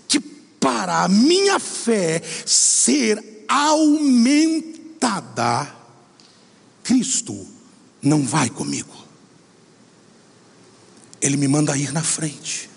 que 0.07 0.19
para 0.19 1.03
a 1.03 1.07
minha 1.07 1.59
fé 1.59 2.21
ser 2.45 3.43
aumentada, 3.47 4.65
Cristo 6.85 7.47
não 7.99 8.21
vai 8.23 8.47
comigo. 8.47 8.95
Ele 11.19 11.35
me 11.35 11.47
manda 11.47 11.75
ir 11.75 11.91
na 11.91 12.03
frente. 12.03 12.69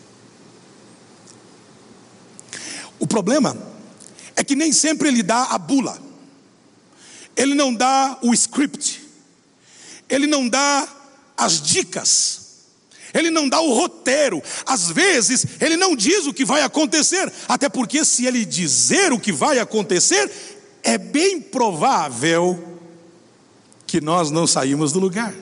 O 2.98 3.06
problema 3.06 3.54
é 4.34 4.42
que 4.42 4.56
nem 4.56 4.72
sempre 4.72 5.08
ele 5.08 5.22
dá 5.22 5.44
a 5.44 5.58
bula, 5.58 6.00
ele 7.36 7.54
não 7.54 7.72
dá 7.72 8.18
o 8.22 8.32
script, 8.32 9.04
ele 10.08 10.26
não 10.26 10.48
dá 10.48 10.88
as 11.36 11.60
dicas, 11.60 12.40
ele 13.12 13.30
não 13.30 13.46
dá 13.46 13.60
o 13.60 13.74
roteiro, 13.74 14.42
às 14.64 14.90
vezes 14.90 15.44
ele 15.60 15.76
não 15.76 15.94
diz 15.94 16.26
o 16.26 16.32
que 16.32 16.46
vai 16.46 16.62
acontecer, 16.62 17.30
até 17.46 17.68
porque 17.68 18.04
se 18.06 18.24
ele 18.24 18.46
dizer 18.46 19.12
o 19.12 19.20
que 19.20 19.32
vai 19.32 19.58
acontecer, 19.58 20.30
é 20.82 20.96
bem 20.96 21.40
provável 21.40 22.67
que 23.88 24.00
nós 24.00 24.30
não 24.30 24.46
saímos 24.46 24.92
do 24.92 25.00
lugar. 25.00 25.34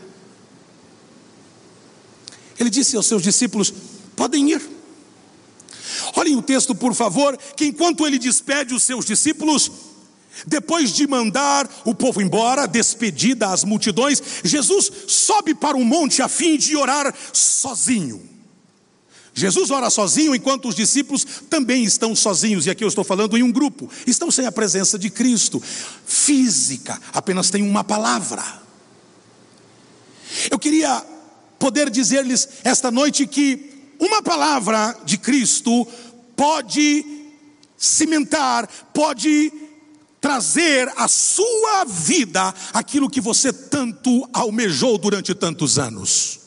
Ele 2.59 2.71
disse 2.71 2.97
aos 2.97 3.07
seus 3.07 3.23
discípulos: 3.23 3.75
podem 4.15 4.53
ir. 4.53 4.63
Olhem 6.15 6.37
o 6.37 6.43
texto, 6.43 6.75
por 6.75 6.95
favor, 6.95 7.37
que 7.37 7.67
enquanto 7.67 8.07
ele 8.07 8.19
despede 8.19 8.73
os 8.73 8.85
seus 8.85 9.05
discípulos, 9.05 9.71
depois 10.47 10.93
de 10.93 11.07
mandar 11.07 11.69
o 11.85 11.95
povo 11.95 12.23
embora, 12.23 12.67
despedida 12.67 13.49
as 13.49 13.65
multidões, 13.65 14.23
Jesus 14.45 14.91
sobe 15.09 15.55
para 15.55 15.77
um 15.77 15.85
monte 15.85 16.23
a 16.23 16.29
fim 16.29 16.57
de 16.57 16.77
orar 16.77 17.13
sozinho. 17.33 18.36
Jesus 19.37 19.71
ora 19.71 19.91
sozinho 19.91 20.35
enquanto 20.35 20.67
os 20.67 20.75
discípulos 20.75 21.23
também 21.51 21.85
estão 21.85 22.17
sozinhos, 22.17 22.65
e 22.65 22.71
aqui 22.71 22.83
eu 22.83 22.89
estou 22.89 23.05
falando 23.05 23.37
em 23.37 23.43
um 23.43 23.53
grupo, 23.53 23.91
estão 24.07 24.31
sem 24.31 24.47
a 24.47 24.51
presença 24.51 24.99
de 24.99 25.11
Cristo, 25.11 25.63
física, 26.07 26.99
apenas 27.13 27.51
tem 27.51 27.63
uma 27.63 27.85
palavra. 27.85 28.43
Eu 30.51 30.59
queria 30.59 31.05
poder 31.59 31.91
dizer-lhes 31.91 32.49
esta 32.65 32.91
noite 32.91 33.27
que 33.27 33.93
uma 34.01 34.23
palavra 34.23 34.97
de 35.05 35.19
Cristo 35.19 35.87
pode 36.35 37.05
cimentar, 37.77 38.67
pode 38.95 39.53
trazer 40.19 40.91
à 40.97 41.07
sua 41.09 41.85
vida 41.85 42.55
aquilo 42.73 43.11
que 43.11 43.21
você 43.21 43.53
tanto 43.53 44.27
almejou 44.33 44.97
durante 44.97 45.35
tantos 45.35 45.79
anos. 45.79 46.41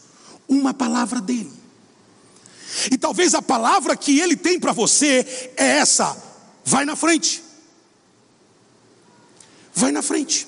Uma 0.48 0.74
palavra 0.74 1.22
dele. 1.22 1.59
E 2.92 2.98
talvez 2.98 3.34
a 3.34 3.42
palavra 3.42 3.96
que 3.96 4.20
ele 4.20 4.36
tem 4.36 4.60
para 4.60 4.72
você 4.72 5.54
é 5.58 5.78
essa: 5.78 6.16
vai 6.64 6.86
na 6.86 6.96
frente. 6.96 7.44
Vai 9.74 9.92
na 9.92 10.02
frente. 10.02 10.48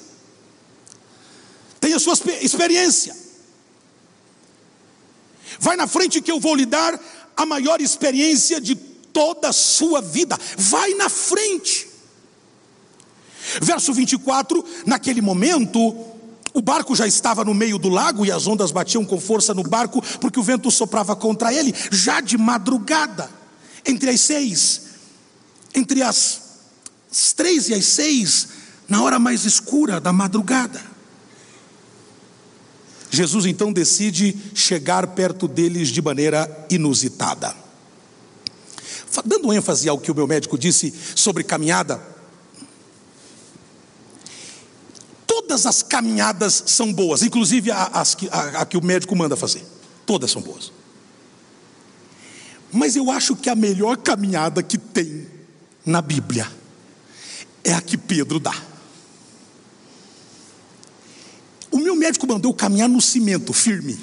Tenha 1.80 2.00
sua 2.00 2.14
experiência. 2.42 3.16
Vai 5.60 5.76
na 5.76 5.88
frente 5.88 6.22
que 6.22 6.32
eu 6.32 6.40
vou 6.40 6.56
lhe 6.56 6.66
dar 6.66 7.00
a 7.36 7.46
maior 7.46 7.82
experiência 7.82 8.60
de 8.60 8.76
toda 8.76 9.50
a 9.50 9.54
sua 9.54 10.02
vida. 10.02 10.38
Vai 10.58 10.94
na 10.94 11.10
frente. 11.10 11.88
Verso 13.62 13.94
24: 13.94 14.64
naquele 14.86 15.22
momento, 15.22 16.11
o 16.54 16.62
barco 16.62 16.96
já 16.96 17.08
estava 17.08 17.46
no 17.46 17.54
meio 17.54 17.78
do 17.78 17.90
lago 17.90 18.26
e 18.26 18.32
as 18.32 18.48
ondas 18.48 18.72
batiam 18.72 19.06
com 19.06 19.20
força 19.20 19.54
no 19.54 19.64
barco, 19.64 20.02
porque 20.20 20.40
o 20.40 20.44
vento 20.44 20.70
soprava 20.70 21.16
contra 21.16 21.54
ele, 21.54 21.74
já 21.92 22.20
de 22.20 22.38
madrugada, 22.38 23.30
entre 23.86 24.10
as 24.10 24.22
seis, 24.22 24.82
entre 25.74 26.02
as, 26.02 26.42
três 27.36 27.70
e 27.70 27.74
as 27.74 27.86
seis, 27.86 28.48
na 28.88 29.02
hora 29.02 29.18
mais 29.18 29.46
escura 29.46 30.00
da 30.00 30.12
madrugada. 30.12 30.82
Jesus 33.10 33.46
então 33.46 33.74
decide 33.74 34.38
chegar 34.54 35.08
perto 35.08 35.48
deles 35.48 35.90
de 35.90 36.02
maneira 36.02 36.66
inusitada. 36.70 37.56
Dando 39.26 39.52
ênfase 39.52 39.90
ao 39.90 40.00
que 40.00 40.10
o 40.10 40.16
meu 40.16 40.26
médico 40.26 40.58
disse 40.58 40.94
sobre 41.14 41.44
caminhada, 41.44 42.02
todas 45.42 45.66
as 45.66 45.82
caminhadas 45.82 46.64
são 46.68 46.94
boas, 46.94 47.24
inclusive 47.24 47.72
a, 47.72 47.92
a, 48.32 48.62
a 48.62 48.66
que 48.66 48.78
o 48.78 48.84
médico 48.84 49.16
manda 49.16 49.36
fazer, 49.36 49.66
todas 50.06 50.32
são 50.32 50.42
boas. 50.42 50.72
Mas 52.72 52.96
eu 52.96 53.12
acho 53.12 53.36
que 53.36 53.50
a 53.50 53.56
melhor 53.56 53.98
caminhada 53.98 54.64
que 54.64 54.78
tem 54.78 55.28
na 55.86 56.02
Bíblia 56.02 56.50
é 57.64 57.74
a 57.74 57.82
que 57.82 57.98
Pedro 57.98 58.40
dá. 58.40 58.56
O 61.70 61.80
meu 61.80 61.96
médico 61.96 62.28
mandou 62.28 62.54
caminhar 62.54 62.88
no 62.88 63.02
cimento 63.02 63.52
firme, 63.52 64.00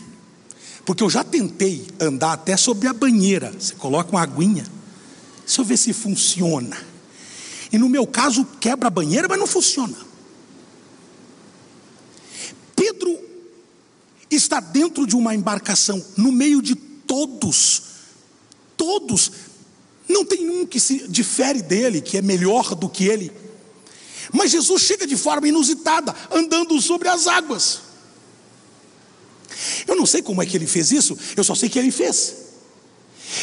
porque 0.85 1.03
eu 1.03 1.09
já 1.09 1.23
tentei 1.23 1.87
andar 2.01 2.33
até 2.33 2.57
sobre 2.57 2.89
a 2.89 2.93
banheira. 2.93 3.53
Você 3.59 3.75
coloca 3.75 4.11
uma 4.11 4.23
aguinha, 4.23 4.67
deixa 5.47 5.61
eu 5.61 5.65
ver 5.65 5.77
se 5.77 5.93
funciona. 5.93 6.77
E 7.73 7.79
no 7.79 7.89
meu 7.89 8.07
caso, 8.07 8.45
quebra 8.61 8.89
a 8.89 8.91
banheira, 8.91 9.29
mas 9.29 9.39
não 9.39 9.47
funciona. 9.47 10.09
Pedro 12.79 13.19
está 14.49 14.61
dentro 14.61 15.07
de 15.07 15.15
uma 15.15 15.35
embarcação, 15.35 16.05
no 16.17 16.33
meio 16.33 16.61
de 16.61 16.75
todos, 16.75 17.83
todos, 18.77 19.31
não 20.09 20.25
tem 20.25 20.49
um 20.49 20.67
que 20.67 20.81
se 20.81 21.07
difere 21.07 21.63
dele, 21.63 22.01
que 22.01 22.17
é 22.17 22.23
melhor 22.23 22.75
do 22.75 22.89
que 22.89 23.05
ele. 23.05 23.31
Mas 24.33 24.51
Jesus 24.51 24.83
chega 24.83 25.07
de 25.07 25.17
forma 25.17 25.49
inusitada, 25.49 26.15
andando 26.31 26.81
sobre 26.81 27.09
as 27.09 27.27
águas. 27.27 27.81
Eu 29.87 29.97
não 29.97 30.07
sei 30.07 30.23
como 30.23 30.43
é 30.43 30.47
que 30.47 30.57
ele 30.57 30.67
fez 30.67 30.91
isso, 30.93 31.17
eu 31.37 31.45
só 31.45 31.55
sei 31.55 31.69
que 31.69 31.79
ele 31.79 31.91
fez. 31.91 32.37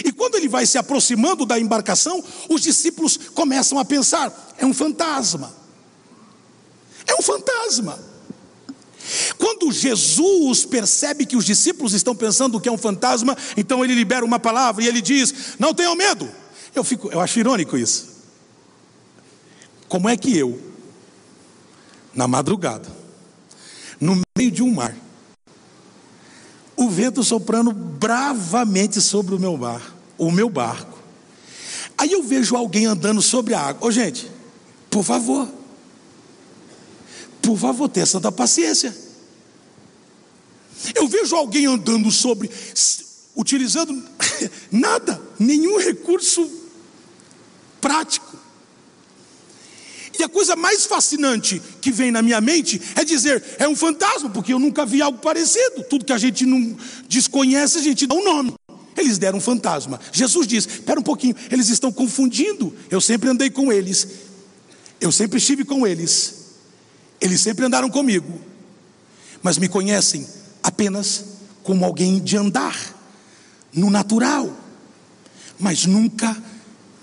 E 0.04 0.12
quando 0.12 0.36
ele 0.36 0.48
vai 0.48 0.66
se 0.66 0.78
aproximando 0.78 1.46
da 1.46 1.60
embarcação, 1.60 2.24
os 2.50 2.62
discípulos 2.62 3.18
começam 3.34 3.78
a 3.78 3.86
pensar: 3.86 4.56
é 4.58 4.66
um 4.66 4.74
fantasma. 4.74 5.56
É 7.06 7.14
um 7.16 7.22
fantasma. 7.22 8.15
Quando 9.46 9.72
Jesus 9.72 10.66
percebe 10.66 11.24
que 11.24 11.38
os 11.38 11.46
discípulos 11.46 11.94
estão 11.94 12.16
pensando 12.16 12.60
que 12.60 12.68
é 12.68 12.72
um 12.72 12.80
fantasma, 12.80 13.38
então 13.56 13.84
ele 13.84 13.94
libera 13.94 14.26
uma 14.26 14.40
palavra 14.40 14.84
e 14.84 14.88
ele 14.88 15.04
diz: 15.04 15.54
Não 15.60 15.72
tenham 15.72 15.96
medo. 15.96 16.28
Eu, 16.74 16.84
fico, 16.84 17.12
eu 17.12 17.22
acho 17.22 17.38
irônico 17.38 17.78
isso. 17.78 18.08
Como 19.88 20.10
é 20.10 20.18
que 20.18 20.36
eu, 20.36 20.60
na 22.12 22.28
madrugada, 22.28 22.90
no 24.02 24.20
meio 24.36 24.50
de 24.50 24.64
um 24.64 24.74
mar, 24.74 24.98
o 26.76 26.90
vento 26.90 27.24
soprando 27.24 27.72
bravamente 27.72 29.00
sobre 29.00 29.36
o 29.36 29.40
meu 29.40 29.56
bar, 29.56 29.94
o 30.18 30.32
meu 30.32 30.50
barco. 30.50 30.98
Aí 31.96 32.12
eu 32.12 32.24
vejo 32.24 32.56
alguém 32.56 32.88
andando 32.88 33.22
sobre 33.22 33.54
a 33.54 33.62
água. 33.62 33.88
Ô 33.88 33.92
gente, 33.92 34.28
por 34.90 35.04
favor, 35.04 35.48
por 37.44 37.60
favor, 37.60 37.88
tenha 37.88 38.08
santa 38.08 38.32
paciência. 38.32 39.05
Eu 40.94 41.08
vejo 41.08 41.36
alguém 41.36 41.66
andando 41.66 42.12
sobre, 42.12 42.50
utilizando 43.36 44.04
nada, 44.72 45.22
nenhum 45.40 45.78
recurso 45.80 46.50
prático. 47.82 48.36
E 50.18 50.24
a 50.24 50.30
coisa 50.30 50.56
mais 50.56 50.86
fascinante 50.86 51.62
que 51.82 51.92
vem 51.92 52.10
na 52.10 52.22
minha 52.22 52.40
mente 52.40 52.82
é 52.96 53.04
dizer, 53.04 53.44
é 53.60 53.68
um 53.68 53.76
fantasma, 53.76 54.30
porque 54.30 54.54
eu 54.54 54.60
nunca 54.60 54.86
vi 54.86 55.02
algo 55.02 55.20
parecido. 55.20 55.84
Tudo 55.90 56.06
que 56.06 56.14
a 56.14 56.18
gente 56.18 56.46
não 56.46 56.78
desconhece, 57.08 57.78
a 57.78 57.82
gente 57.82 58.08
dá 58.08 58.16
um 58.16 58.24
nome. 58.24 58.54
Eles 58.98 59.18
deram 59.18 59.40
um 59.40 59.42
fantasma. 59.42 60.00
Jesus 60.12 60.48
diz: 60.48 60.66
espera 60.66 61.00
um 61.00 61.04
pouquinho, 61.04 61.36
eles 61.52 61.68
estão 61.68 61.92
confundindo. 61.92 62.74
Eu 62.90 63.02
sempre 63.02 63.30
andei 63.30 63.50
com 63.50 63.72
eles, 63.72 64.08
eu 65.02 65.12
sempre 65.12 65.38
estive 65.38 65.66
com 65.66 65.86
eles, 65.86 66.46
eles 67.20 67.42
sempre 67.42 67.66
andaram 67.66 67.90
comigo, 67.90 68.40
mas 69.44 69.58
me 69.58 69.68
conhecem 69.68 70.26
apenas 70.66 71.26
como 71.62 71.86
alguém 71.86 72.20
de 72.20 72.36
andar, 72.36 72.76
no 73.72 73.92
natural, 73.92 74.52
mas 75.60 75.86
nunca 75.86 76.36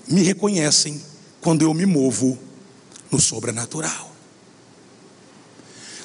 me 0.08 0.20
reconhecem 0.22 1.00
quando 1.40 1.62
eu 1.62 1.72
me 1.72 1.86
movo 1.86 2.36
no 3.08 3.20
sobrenatural. 3.20 4.10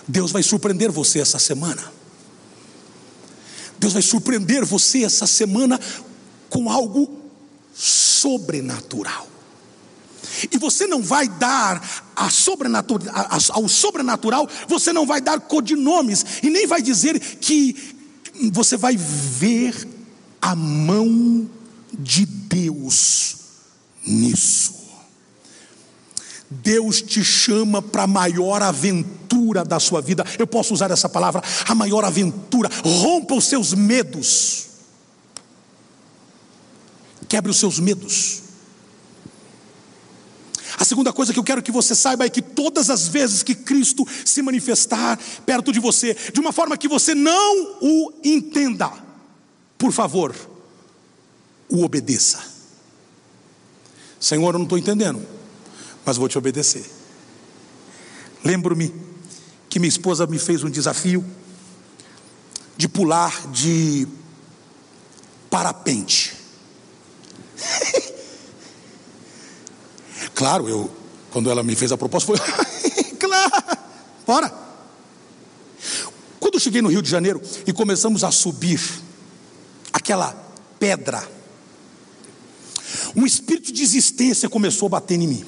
Deus 0.07 0.31
vai 0.31 0.43
surpreender 0.43 0.91
você 0.91 1.19
essa 1.19 1.39
semana. 1.39 1.91
Deus 3.79 3.93
vai 3.93 4.03
surpreender 4.03 4.63
você 4.63 5.03
essa 5.03 5.25
semana 5.25 5.79
com 6.51 6.69
algo 6.69 7.09
sobrenatural. 7.73 9.27
E 10.51 10.57
você 10.57 10.87
não 10.87 11.01
vai 11.01 11.27
dar 11.27 12.05
a 12.15 12.29
sobrenatural, 12.29 13.13
ao 13.49 13.67
sobrenatural, 13.67 14.49
você 14.67 14.91
não 14.93 15.05
vai 15.05 15.21
dar 15.21 15.39
codinomes, 15.39 16.25
e 16.43 16.49
nem 16.49 16.67
vai 16.67 16.81
dizer 16.81 17.19
que 17.19 17.95
você 18.51 18.77
vai 18.77 18.95
ver 18.97 19.87
a 20.41 20.55
mão 20.55 21.49
de 21.93 22.25
Deus 22.25 23.37
nisso. 24.05 24.77
Deus 26.49 27.01
te 27.01 27.23
chama 27.23 27.81
para 27.81 28.03
a 28.03 28.07
maior 28.07 28.61
aventura 28.61 29.65
da 29.65 29.79
sua 29.79 30.01
vida. 30.01 30.25
Eu 30.39 30.47
posso 30.47 30.73
usar 30.73 30.89
essa 30.91 31.09
palavra, 31.09 31.43
a 31.67 31.75
maior 31.75 32.05
aventura. 32.05 32.69
Rompa 32.83 33.35
os 33.35 33.45
seus 33.45 33.73
medos. 33.73 34.67
Quebre 37.27 37.51
os 37.51 37.57
seus 37.57 37.79
medos. 37.79 38.46
Segunda 40.87 41.13
coisa 41.13 41.33
que 41.33 41.39
eu 41.39 41.43
quero 41.43 41.61
que 41.61 41.71
você 41.71 41.93
saiba 41.93 42.25
é 42.25 42.29
que 42.29 42.41
todas 42.41 42.89
as 42.89 43.07
vezes 43.07 43.43
que 43.43 43.53
Cristo 43.53 44.07
se 44.25 44.41
manifestar 44.41 45.19
perto 45.45 45.71
de 45.71 45.79
você, 45.79 46.15
de 46.33 46.39
uma 46.39 46.51
forma 46.51 46.77
que 46.77 46.87
você 46.87 47.13
não 47.13 47.77
o 47.81 48.13
entenda, 48.23 48.91
por 49.77 49.91
favor, 49.91 50.35
o 51.69 51.83
obedeça. 51.83 52.41
Senhor, 54.19 54.53
eu 54.53 54.59
não 54.59 54.63
estou 54.63 54.77
entendendo 54.77 55.37
mas 56.07 56.15
vou 56.15 56.29
te 56.29 56.37
obedecer. 56.37 56.89
Lembro-me 58.41 58.95
que 59.69 59.77
minha 59.77 59.89
esposa 59.89 60.25
me 60.25 60.39
fez 60.39 60.63
um 60.63 60.69
desafio 60.69 61.21
de 62.77 62.87
pular 62.87 63.51
de 63.51 64.07
parapente. 65.49 66.33
claro, 70.37 70.69
eu 70.69 70.89
quando 71.31 71.49
ela 71.49 71.63
me 71.63 71.75
fez 71.75 71.91
a 71.91 71.97
proposta 71.97 72.27
foi 72.27 72.37
claro, 73.19 73.51
bora. 74.25 74.53
Quando 76.39 76.53
eu 76.53 76.59
cheguei 76.59 76.81
no 76.81 76.89
Rio 76.89 77.01
de 77.01 77.09
Janeiro 77.09 77.41
e 77.65 77.73
começamos 77.73 78.23
a 78.23 78.31
subir 78.31 78.79
aquela 79.91 80.31
pedra, 80.79 81.27
um 83.15 83.25
espírito 83.25 83.73
de 83.73 83.81
existência 83.81 84.47
começou 84.47 84.85
a 84.85 84.89
bater 84.89 85.19
em 85.19 85.27
mim. 85.27 85.45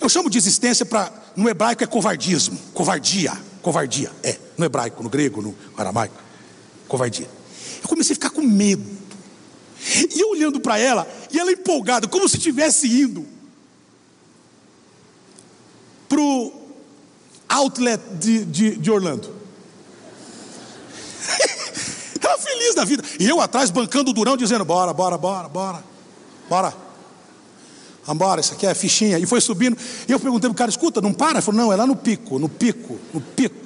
Eu 0.00 0.08
chamo 0.08 0.28
de 0.28 0.36
existência 0.36 0.84
para, 0.84 1.12
no 1.36 1.48
hebraico 1.48 1.84
é 1.84 1.86
covardismo, 1.86 2.58
covardia, 2.74 3.32
covardia, 3.62 4.10
é, 4.22 4.36
no 4.58 4.64
hebraico, 4.64 5.02
no 5.02 5.08
grego, 5.08 5.40
no 5.40 5.54
aramaico, 5.76 6.16
covardia. 6.88 7.30
Eu 7.80 7.88
comecei 7.88 8.14
a 8.14 8.16
ficar 8.16 8.30
com 8.30 8.42
medo. 8.42 8.98
E 9.96 10.20
eu 10.20 10.30
olhando 10.30 10.60
para 10.60 10.76
ela, 10.78 11.08
e 11.32 11.38
ela 11.38 11.52
empolgada, 11.52 12.08
como 12.08 12.28
se 12.28 12.36
estivesse 12.36 12.86
indo 12.88 13.39
o 16.20 16.52
outlet 17.48 18.00
de, 18.18 18.44
de, 18.44 18.76
de 18.76 18.90
Orlando. 18.90 19.28
ela 22.22 22.38
feliz 22.38 22.74
da 22.74 22.84
vida. 22.84 23.02
E 23.18 23.28
eu 23.28 23.40
atrás 23.40 23.70
bancando 23.70 24.10
o 24.10 24.14
durão, 24.14 24.36
dizendo: 24.36 24.64
bora, 24.64 24.92
bora, 24.92 25.18
bora, 25.18 25.48
bora, 25.48 25.84
bora. 26.48 26.90
Vambora, 28.04 28.40
isso 28.40 28.54
aqui 28.54 28.66
é 28.66 28.70
a 28.70 28.74
fichinha. 28.74 29.18
E 29.18 29.26
foi 29.26 29.40
subindo. 29.40 29.76
E 30.08 30.12
eu 30.12 30.18
perguntei 30.18 30.48
para 30.48 30.54
o 30.54 30.56
cara: 30.56 30.70
escuta, 30.70 31.00
não 31.00 31.12
para? 31.12 31.32
Ele 31.32 31.42
falou: 31.42 31.60
não, 31.60 31.72
é 31.72 31.76
lá 31.76 31.86
no 31.86 31.96
pico, 31.96 32.38
no 32.38 32.48
pico, 32.48 32.98
no 33.12 33.20
pico. 33.20 33.56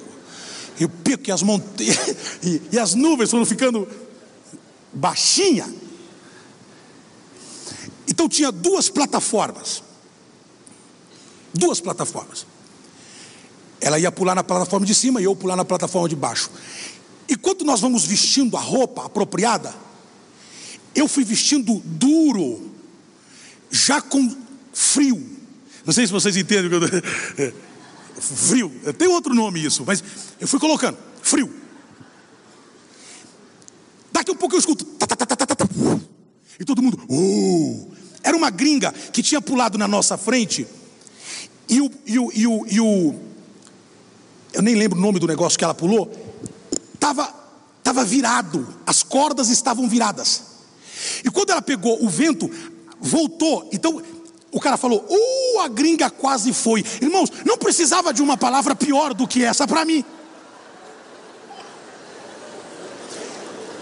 E 0.79 0.85
o 0.85 0.89
pico 0.89 1.29
e 1.29 1.31
as 1.31 1.41
montanhas. 1.41 2.15
E, 2.43 2.61
e 2.73 2.77
as 2.77 2.93
nuvens 2.93 3.31
foram 3.31 3.45
ficando 3.45 3.87
baixinha. 4.93 5.67
Então 8.07 8.29
tinha 8.29 8.51
duas 8.51 8.87
plataformas. 8.87 9.81
Duas 11.57 11.79
plataformas. 11.79 12.45
Ela 13.79 13.97
ia 13.97 14.11
pular 14.11 14.35
na 14.35 14.43
plataforma 14.43 14.85
de 14.85 14.93
cima 14.93 15.21
e 15.21 15.23
eu 15.23 15.35
pular 15.35 15.55
na 15.55 15.65
plataforma 15.65 16.09
de 16.09 16.15
baixo. 16.15 16.49
E 17.27 17.35
quando 17.35 17.63
nós 17.63 17.81
vamos 17.81 18.05
vestindo 18.05 18.55
a 18.57 18.59
roupa 18.59 19.05
apropriada, 19.05 19.73
eu 20.93 21.07
fui 21.07 21.23
vestindo 21.23 21.81
duro 21.83 22.71
já 23.71 24.01
com 24.01 24.35
frio. 24.73 25.35
Não 25.85 25.93
sei 25.93 26.05
se 26.05 26.13
vocês 26.13 26.35
entendem 26.35 26.67
o 26.67 26.69
que 26.69 26.75
eu 26.75 27.53
Frio, 28.15 28.71
tem 28.97 29.09
outro 29.09 29.33
nome 29.33 29.63
isso, 29.63 29.83
mas 29.85 30.01
eu 30.39 30.47
fui 30.47 30.57
colocando, 30.57 30.97
frio. 31.21 31.53
Daqui 34.09 34.31
um 34.31 34.35
pouco 34.35 34.55
eu 34.55 34.59
escuto, 34.59 34.85
tá, 34.85 35.05
tá, 35.05 35.25
tá, 35.25 35.67
e 36.57 36.63
todo 36.63 36.81
mundo, 36.81 36.97
oh! 37.09 37.93
Era 38.23 38.37
uma 38.37 38.49
gringa 38.49 38.93
que 39.11 39.21
tinha 39.21 39.41
pulado 39.41 39.77
na 39.77 39.87
nossa 39.87 40.17
frente, 40.17 40.65
e 41.75 41.81
o, 41.81 41.91
e 42.05 42.19
o, 42.19 42.31
e 42.33 42.47
o, 42.47 42.65
e 42.67 42.81
o 42.81 43.15
eu 44.53 44.61
nem 44.61 44.75
lembro 44.75 44.97
o 44.97 45.01
nome 45.01 45.19
do 45.19 45.27
negócio 45.27 45.57
que 45.57 45.65
ela 45.65 45.73
pulou, 45.73 46.09
estava 46.93 47.33
tava 47.83 48.03
virado, 48.03 48.67
as 48.85 49.03
cordas 49.03 49.49
estavam 49.49 49.87
viradas. 49.87 50.41
E 51.23 51.29
quando 51.29 51.51
ela 51.51 51.61
pegou 51.61 52.03
o 52.03 52.09
vento, 52.09 52.49
voltou. 52.99 53.69
Então 53.71 54.01
o 54.51 54.59
cara 54.59 54.77
falou: 54.77 55.05
Uh, 55.09 55.59
a 55.59 55.67
gringa 55.67 56.09
quase 56.09 56.53
foi. 56.53 56.83
Irmãos, 57.01 57.29
não 57.45 57.57
precisava 57.57 58.13
de 58.13 58.21
uma 58.21 58.37
palavra 58.37 58.73
pior 58.73 59.13
do 59.13 59.27
que 59.27 59.43
essa 59.43 59.67
para 59.67 59.83
mim. 59.83 60.03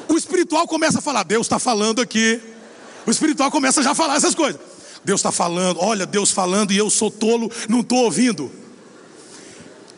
O 0.09 0.17
espiritual 0.17 0.67
começa 0.67 0.99
a 0.99 1.01
falar: 1.01 1.23
Deus 1.23 1.45
está 1.45 1.59
falando 1.59 2.01
aqui. 2.01 2.41
O 3.05 3.11
espiritual 3.11 3.51
começa 3.51 3.83
já 3.83 3.91
a 3.91 3.95
falar 3.95 4.15
essas 4.15 4.33
coisas. 4.33 4.59
Deus 5.05 5.19
está 5.19 5.31
falando, 5.31 5.79
olha 5.79 6.05
Deus 6.05 6.31
falando 6.31 6.71
e 6.71 6.77
eu 6.77 6.89
sou 6.89 7.11
tolo, 7.11 7.51
não 7.67 7.81
estou 7.81 7.99
ouvindo. 7.99 8.51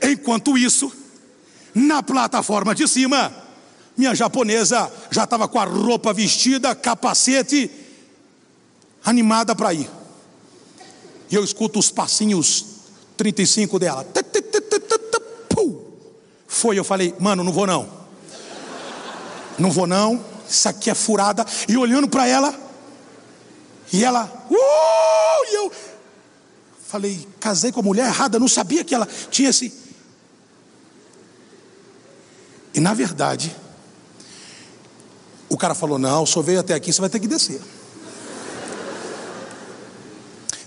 Enquanto 0.02 0.58
isso, 0.58 0.92
na 1.74 2.02
plataforma 2.02 2.74
de 2.74 2.88
cima, 2.88 3.34
minha 3.98 4.14
japonesa 4.16 4.92
já 5.12 5.24
estava 5.24 5.48
com 5.48 5.60
a 5.60 5.66
roupa 5.66 6.14
vestida, 6.14 6.76
capacete, 6.76 7.70
animada 9.04 9.56
para 9.56 9.74
ir. 9.74 9.90
E 11.30 11.36
eu 11.36 11.44
escuto 11.44 11.80
os 11.80 11.92
passinhos 11.92 12.66
35 13.18 13.80
dela. 13.80 14.06
Foi, 16.48 16.80
eu 16.80 16.84
falei, 16.84 17.14
mano, 17.20 17.44
não 17.44 17.52
vou 17.52 17.68
não. 17.68 17.88
Não 19.58 19.72
vou 19.72 19.86
não, 19.86 20.24
isso 20.50 20.68
aqui 20.68 20.90
é 20.90 20.96
furada. 20.96 21.46
E 21.68 21.78
olhando 21.78 22.08
para 22.08 22.28
ela, 22.28 22.65
e 23.98 24.04
ela, 24.04 24.26
uh, 24.50 25.46
e 25.52 25.56
eu 25.56 25.72
falei, 26.88 27.28
casei 27.40 27.72
com 27.72 27.80
a 27.80 27.84
mulher 27.84 28.08
errada, 28.08 28.40
não 28.40 28.48
sabia 28.48 28.84
que 28.84 28.94
ela 28.96 29.08
tinha 29.30 29.50
esse 29.50 29.86
e 32.76 32.80
na 32.82 32.94
verdade, 32.94 33.56
o 35.48 35.58
cara 35.58 35.74
falou: 35.74 35.98
Não, 35.98 36.26
senhor 36.26 36.44
veio 36.44 36.60
até 36.60 36.74
aqui, 36.74 36.92
você 36.92 37.00
vai 37.00 37.10
ter 37.10 37.22
que 37.22 37.28
descer. 37.28 37.62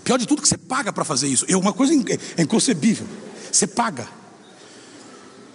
Pior 0.02 0.16
de 0.16 0.26
tudo 0.26 0.40
que 0.40 0.48
você 0.48 0.56
paga 0.56 0.90
para 0.90 1.04
fazer 1.04 1.28
isso. 1.28 1.44
É 1.46 1.54
uma 1.54 1.74
coisa 1.74 1.92
inconcebível. 2.38 3.06
Você 3.52 3.66
paga. 3.66 4.08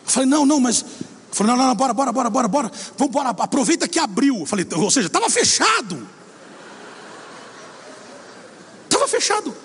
Eu 0.06 0.12
falei: 0.12 0.30
Não, 0.30 0.46
não, 0.46 0.60
mas. 0.60 0.86
Falei: 1.32 1.52
Não, 1.52 1.58
não, 1.58 1.70
não, 1.70 1.76
bora, 1.76 1.92
bora, 1.92 2.12
bora, 2.12 2.30
bora, 2.30 2.48
bora. 2.48 2.72
Vamos 3.00 3.10
embora, 3.10 3.30
aproveita 3.30 3.88
que 3.88 3.98
abriu. 3.98 4.42
Eu 4.42 4.46
falei: 4.46 4.68
Ou 4.76 4.92
seja, 4.92 5.08
estava 5.08 5.28
fechado. 5.32 6.08
Fechado. 9.14 9.56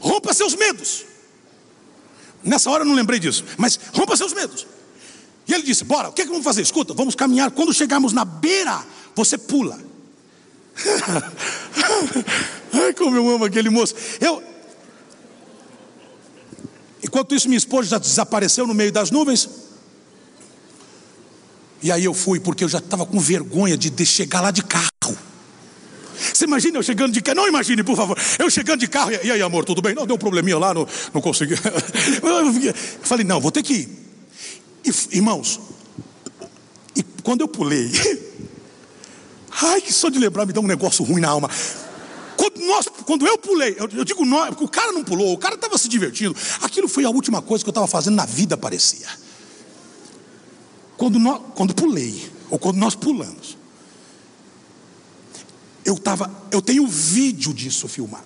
Rompa 0.00 0.34
seus 0.34 0.56
medos. 0.56 1.04
Nessa 2.42 2.68
hora 2.68 2.82
eu 2.82 2.86
não 2.88 2.94
lembrei 2.94 3.20
disso, 3.20 3.44
mas 3.56 3.78
rompa 3.94 4.16
seus 4.16 4.32
medos. 4.32 4.66
E 5.46 5.54
ele 5.54 5.62
disse: 5.62 5.84
Bora, 5.84 6.08
o 6.08 6.12
que, 6.12 6.22
é 6.22 6.24
que 6.24 6.30
vamos 6.30 6.44
fazer? 6.44 6.60
Escuta, 6.62 6.92
vamos 6.92 7.14
caminhar. 7.14 7.52
Quando 7.52 7.72
chegarmos 7.72 8.12
na 8.12 8.24
beira, 8.24 8.84
você 9.14 9.38
pula. 9.38 9.78
Ai, 12.72 12.92
como 12.94 13.14
eu 13.16 13.30
amo 13.30 13.44
aquele 13.44 13.70
moço. 13.70 13.94
Eu. 14.20 14.42
Enquanto 17.04 17.32
isso, 17.32 17.46
minha 17.46 17.58
esposa 17.58 17.90
já 17.90 17.98
desapareceu 17.98 18.66
no 18.66 18.74
meio 18.74 18.90
das 18.90 19.12
nuvens. 19.12 19.48
E 21.80 21.92
aí 21.92 22.04
eu 22.04 22.12
fui, 22.12 22.40
porque 22.40 22.64
eu 22.64 22.68
já 22.68 22.78
estava 22.78 23.06
com 23.06 23.20
vergonha 23.20 23.76
de, 23.76 23.88
de 23.88 24.04
chegar 24.04 24.40
lá 24.40 24.50
de 24.50 24.64
carro. 24.64 24.89
Você 26.20 26.44
imagina 26.44 26.78
eu 26.78 26.82
chegando 26.82 27.12
de 27.12 27.20
carro? 27.20 27.36
Não 27.36 27.48
imagine, 27.48 27.82
por 27.82 27.96
favor. 27.96 28.18
Eu 28.38 28.50
chegando 28.50 28.80
de 28.80 28.88
carro, 28.88 29.10
e 29.10 29.30
aí, 29.30 29.42
amor, 29.42 29.64
tudo 29.64 29.80
bem? 29.80 29.94
Não, 29.94 30.06
deu 30.06 30.16
um 30.16 30.18
probleminha 30.18 30.58
lá, 30.58 30.74
não, 30.74 30.86
não 31.14 31.20
consegui. 31.20 31.54
Eu 32.22 32.74
falei, 33.02 33.24
não, 33.24 33.40
vou 33.40 33.50
ter 33.50 33.62
que 33.62 33.72
ir. 33.72 33.88
E, 34.84 35.16
irmãos, 35.16 35.60
e 36.96 37.02
quando 37.22 37.42
eu 37.42 37.48
pulei, 37.48 37.90
ai, 39.62 39.80
que 39.80 39.92
só 39.92 40.08
de 40.08 40.18
lembrar 40.18 40.46
me 40.46 40.52
dá 40.52 40.60
um 40.60 40.66
negócio 40.66 41.04
ruim 41.04 41.20
na 41.20 41.28
alma. 41.28 41.50
Quando, 42.36 42.58
nós, 42.60 42.88
quando 43.04 43.26
eu 43.26 43.36
pulei, 43.36 43.76
eu, 43.78 43.88
eu 43.92 44.04
digo 44.04 44.24
nós, 44.24 44.48
porque 44.48 44.64
o 44.64 44.68
cara 44.68 44.92
não 44.92 45.04
pulou, 45.04 45.34
o 45.34 45.38
cara 45.38 45.54
estava 45.54 45.76
se 45.76 45.88
divertindo. 45.88 46.34
Aquilo 46.62 46.88
foi 46.88 47.04
a 47.04 47.10
última 47.10 47.42
coisa 47.42 47.62
que 47.62 47.68
eu 47.68 47.72
estava 47.72 47.86
fazendo 47.86 48.14
na 48.14 48.24
vida, 48.24 48.56
parecia. 48.56 49.06
Quando, 50.96 51.18
nós, 51.18 51.40
quando 51.54 51.74
pulei, 51.74 52.30
ou 52.48 52.58
quando 52.58 52.78
nós 52.78 52.94
pulamos, 52.94 53.58
eu 55.90 55.98
tava, 55.98 56.30
eu 56.50 56.62
tenho 56.62 56.86
vídeo 56.86 57.52
disso 57.52 57.88
filmado. 57.88 58.24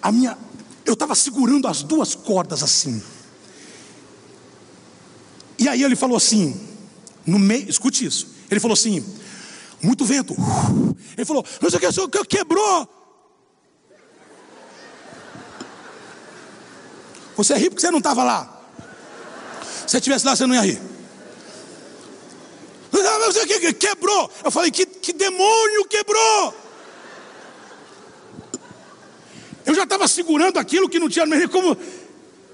A 0.00 0.10
minha, 0.10 0.36
eu 0.84 0.94
estava 0.94 1.14
segurando 1.14 1.68
as 1.68 1.82
duas 1.82 2.14
cordas 2.14 2.62
assim. 2.62 3.02
E 5.58 5.68
aí 5.68 5.82
ele 5.82 5.96
falou 5.96 6.16
assim, 6.16 6.58
no 7.26 7.38
meio, 7.38 7.68
escute 7.68 8.04
isso. 8.06 8.28
Ele 8.50 8.60
falou 8.60 8.74
assim: 8.74 9.04
muito 9.82 10.04
vento. 10.04 10.34
Ele 11.16 11.24
falou: 11.24 11.44
não 11.60 11.70
sei 11.70 12.04
o 12.04 12.08
que, 12.08 12.24
quebrou. 12.24 12.88
Você 17.36 17.54
ri 17.54 17.68
porque 17.68 17.82
você 17.82 17.90
não 17.90 17.98
estava 17.98 18.24
lá. 18.24 18.62
Se 19.86 19.90
você 19.90 19.96
estivesse 19.98 20.24
lá, 20.24 20.34
você 20.34 20.46
não 20.46 20.54
ia 20.54 20.62
rir. 20.62 20.95
Não 23.26 23.32
sei 23.32 23.42
o 23.42 23.46
que, 23.46 23.72
quebrou. 23.72 24.30
Eu 24.44 24.50
falei: 24.50 24.70
que, 24.70 24.86
que 24.86 25.12
demônio 25.12 25.84
quebrou? 25.86 26.54
Eu 29.64 29.74
já 29.74 29.82
estava 29.82 30.06
segurando 30.06 30.58
aquilo 30.58 30.88
que 30.88 30.98
não 30.98 31.08
tinha 31.08 31.26
como 31.48 31.76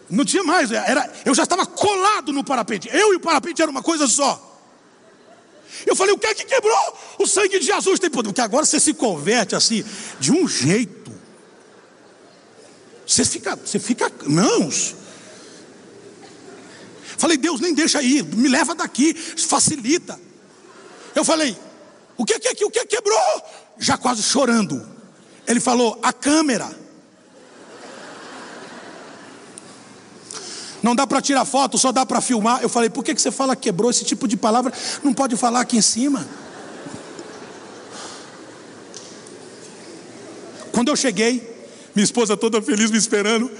não 0.08 0.26
tinha 0.26 0.44
mais, 0.44 0.70
era, 0.70 1.10
eu 1.24 1.34
já 1.34 1.44
estava 1.44 1.64
colado 1.64 2.34
no 2.34 2.44
parapente. 2.44 2.86
Eu 2.92 3.14
e 3.14 3.16
o 3.16 3.20
parapente 3.20 3.62
era 3.62 3.70
uma 3.70 3.82
coisa 3.82 4.06
só. 4.06 4.50
Eu 5.86 5.96
falei, 5.96 6.12
o 6.14 6.18
que 6.18 6.26
é 6.26 6.34
que 6.34 6.44
quebrou? 6.44 6.98
O 7.18 7.26
sangue 7.26 7.58
de 7.58 7.64
Jesus 7.64 7.98
tem 7.98 8.10
poder. 8.10 8.28
Porque 8.28 8.42
agora 8.42 8.66
você 8.66 8.78
se 8.78 8.92
converte 8.92 9.54
assim, 9.54 9.82
de 10.20 10.30
um 10.30 10.46
jeito. 10.46 11.10
Você 13.06 13.24
fica, 13.24 13.56
você 13.56 13.78
fica, 13.78 14.12
não. 14.26 14.70
Falei, 17.16 17.38
Deus, 17.38 17.60
nem 17.60 17.72
deixa 17.72 17.98
aí, 17.98 18.22
me 18.22 18.48
leva 18.48 18.74
daqui, 18.74 19.14
facilita. 19.14 20.20
Eu 21.14 21.24
falei, 21.24 21.56
o 22.16 22.24
que 22.24 22.34
é 22.34 22.54
que 22.54 22.64
o 22.64 22.70
que 22.70 22.84
quebrou? 22.86 23.42
Já 23.78 23.96
quase 23.96 24.22
chorando. 24.22 24.86
Ele 25.46 25.60
falou, 25.60 25.98
a 26.02 26.12
câmera. 26.12 26.70
Não 30.82 30.96
dá 30.96 31.06
para 31.06 31.20
tirar 31.20 31.44
foto, 31.44 31.78
só 31.78 31.92
dá 31.92 32.04
para 32.04 32.20
filmar. 32.20 32.62
Eu 32.62 32.68
falei, 32.68 32.90
por 32.90 33.04
que, 33.04 33.14
que 33.14 33.22
você 33.22 33.30
fala 33.30 33.54
quebrou 33.54 33.90
esse 33.90 34.04
tipo 34.04 34.26
de 34.26 34.36
palavra? 34.36 34.72
Não 35.02 35.14
pode 35.14 35.36
falar 35.36 35.60
aqui 35.60 35.76
em 35.76 35.82
cima. 35.82 36.26
Quando 40.72 40.88
eu 40.88 40.96
cheguei, 40.96 41.48
minha 41.94 42.04
esposa 42.04 42.36
toda 42.36 42.60
feliz 42.62 42.90
me 42.90 42.98
esperando, 42.98 43.50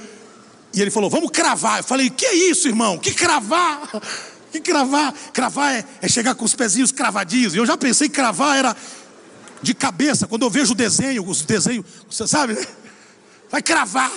e 0.75 0.81
ele 0.81 0.91
falou: 0.91 1.11
Vamos 1.11 1.31
cravar. 1.31 1.79
Eu 1.79 1.85
falei: 1.85 2.09
Que 2.11 2.27
isso, 2.27 2.67
irmão? 2.67 2.99
Que 2.99 3.12
cravar? 3.12 3.88
Que 4.53 4.61
cravar? 4.61 5.15
Cravar 5.33 5.73
é, 5.73 5.85
é 6.03 6.09
chegar 6.09 6.35
com 6.35 6.45
os 6.45 6.55
pezinhos 6.55 6.93
cravadinhos. 6.93 7.55
Eu 7.55 7.65
já 7.65 7.77
pensei 7.77 8.09
que 8.09 8.15
cravar 8.15 8.59
era 8.59 8.77
de 9.62 9.73
cabeça. 9.73 10.27
Quando 10.27 10.43
eu 10.43 10.51
vejo 10.51 10.73
o 10.73 10.75
desenho, 10.75 11.27
os 11.27 11.41
desenhos, 11.43 11.87
você 12.09 12.29
sabe? 12.29 12.57
Vai 13.51 13.62
cravar. 13.62 14.12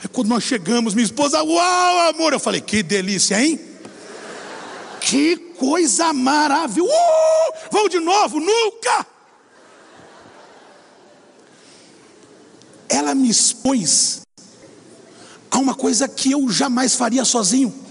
Aí 0.00 0.08
quando 0.12 0.28
nós 0.28 0.44
chegamos, 0.44 0.94
minha 0.94 1.04
esposa, 1.04 1.42
uau, 1.42 2.08
amor, 2.10 2.32
eu 2.32 2.38
falei, 2.38 2.60
que 2.60 2.84
delícia, 2.84 3.42
hein? 3.42 3.58
Que 5.00 5.36
coisa 5.36 6.12
maravilhosa! 6.12 6.92
Uh, 6.92 7.68
vamos 7.72 7.90
de 7.90 7.98
novo, 7.98 8.38
nunca! 8.38 9.06
Ela 12.88 13.14
me 13.14 13.28
expôs 13.28 14.20
a 15.50 15.58
uma 15.58 15.74
coisa 15.74 16.06
que 16.06 16.30
eu 16.30 16.48
jamais 16.48 16.94
faria 16.94 17.24
sozinho. 17.24 17.87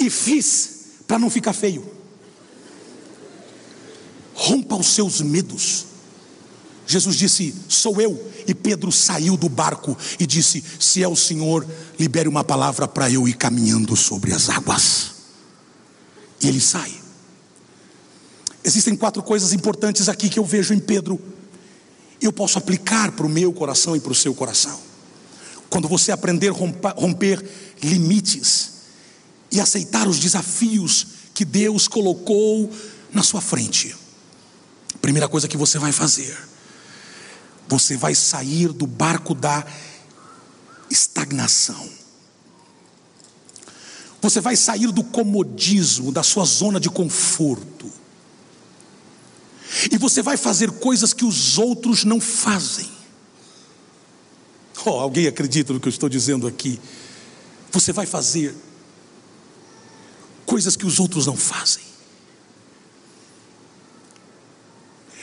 E 0.00 0.08
fiz 0.08 0.70
para 1.06 1.18
não 1.18 1.28
ficar 1.28 1.52
feio. 1.52 1.86
Rompa 4.32 4.74
os 4.74 4.86
seus 4.86 5.20
medos. 5.20 5.84
Jesus 6.86 7.16
disse: 7.16 7.54
Sou 7.68 8.00
eu. 8.00 8.32
E 8.46 8.54
Pedro 8.54 8.90
saiu 8.90 9.36
do 9.36 9.50
barco 9.50 9.96
e 10.18 10.26
disse: 10.26 10.64
Se 10.80 11.02
é 11.02 11.08
o 11.08 11.14
Senhor, 11.14 11.66
libere 11.98 12.28
uma 12.28 12.42
palavra 12.42 12.88
para 12.88 13.10
eu 13.10 13.28
ir 13.28 13.34
caminhando 13.34 13.94
sobre 13.94 14.32
as 14.32 14.48
águas. 14.48 15.10
E 16.40 16.48
ele 16.48 16.60
sai. 16.60 16.94
Existem 18.64 18.96
quatro 18.96 19.22
coisas 19.22 19.52
importantes 19.52 20.08
aqui 20.08 20.30
que 20.30 20.38
eu 20.38 20.44
vejo 20.44 20.72
em 20.72 20.80
Pedro. 20.80 21.20
Eu 22.22 22.32
posso 22.32 22.56
aplicar 22.56 23.12
para 23.12 23.26
o 23.26 23.30
meu 23.30 23.52
coração 23.52 23.94
e 23.94 24.00
para 24.00 24.12
o 24.12 24.14
seu 24.14 24.34
coração. 24.34 24.80
Quando 25.68 25.88
você 25.88 26.10
aprender 26.10 26.48
a 26.48 26.90
romper 26.92 27.44
limites 27.82 28.79
e 29.50 29.60
aceitar 29.60 30.08
os 30.08 30.18
desafios 30.18 31.06
que 31.34 31.44
Deus 31.44 31.88
colocou 31.88 32.70
na 33.12 33.22
sua 33.22 33.40
frente, 33.40 33.94
primeira 35.00 35.28
coisa 35.28 35.48
que 35.48 35.56
você 35.56 35.78
vai 35.78 35.92
fazer 35.92 36.50
você 37.70 37.96
vai 37.96 38.16
sair 38.16 38.72
do 38.72 38.84
barco 38.84 39.32
da 39.32 39.64
estagnação. 40.90 41.88
Você 44.20 44.40
vai 44.40 44.56
sair 44.56 44.90
do 44.90 45.04
comodismo, 45.04 46.10
da 46.10 46.24
sua 46.24 46.44
zona 46.44 46.80
de 46.80 46.90
conforto. 46.90 47.90
E 49.90 49.96
você 49.96 50.20
vai 50.20 50.36
fazer 50.36 50.72
coisas 50.72 51.14
que 51.14 51.24
os 51.24 51.58
outros 51.58 52.02
não 52.04 52.20
fazem. 52.20 52.90
Oh, 54.84 54.90
alguém 54.90 55.28
acredita 55.28 55.72
no 55.72 55.78
que 55.78 55.86
eu 55.86 55.90
estou 55.90 56.08
dizendo 56.08 56.48
aqui? 56.48 56.80
Você 57.70 57.92
vai 57.92 58.04
fazer 58.04 58.52
coisas 60.50 60.74
que 60.74 60.84
os 60.84 60.98
outros 60.98 61.26
não 61.26 61.36
fazem. 61.36 61.84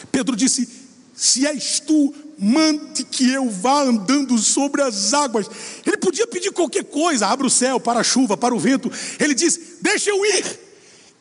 Pedro 0.10 0.38
disse: 0.38 0.70
Se 1.14 1.46
és 1.46 1.82
tu, 1.82 2.16
mande 2.40 3.04
que 3.04 3.30
eu 3.34 3.50
vá 3.50 3.82
andando 3.82 4.38
sobre 4.38 4.82
as 4.82 5.14
águas. 5.14 5.50
Ele 5.86 5.98
podia 5.98 6.26
pedir 6.26 6.54
qualquer 6.54 6.86
coisa, 6.86 7.28
abra 7.28 7.46
o 7.46 7.50
céu 7.50 7.78
para 7.78 8.00
a 8.00 8.04
chuva, 8.06 8.38
para 8.38 8.56
o 8.56 8.60
vento. 8.60 8.90
Ele 9.20 9.34
diz: 9.34 9.60
Deixa 9.82 10.10
eu 10.10 10.26
ir, 10.26 10.60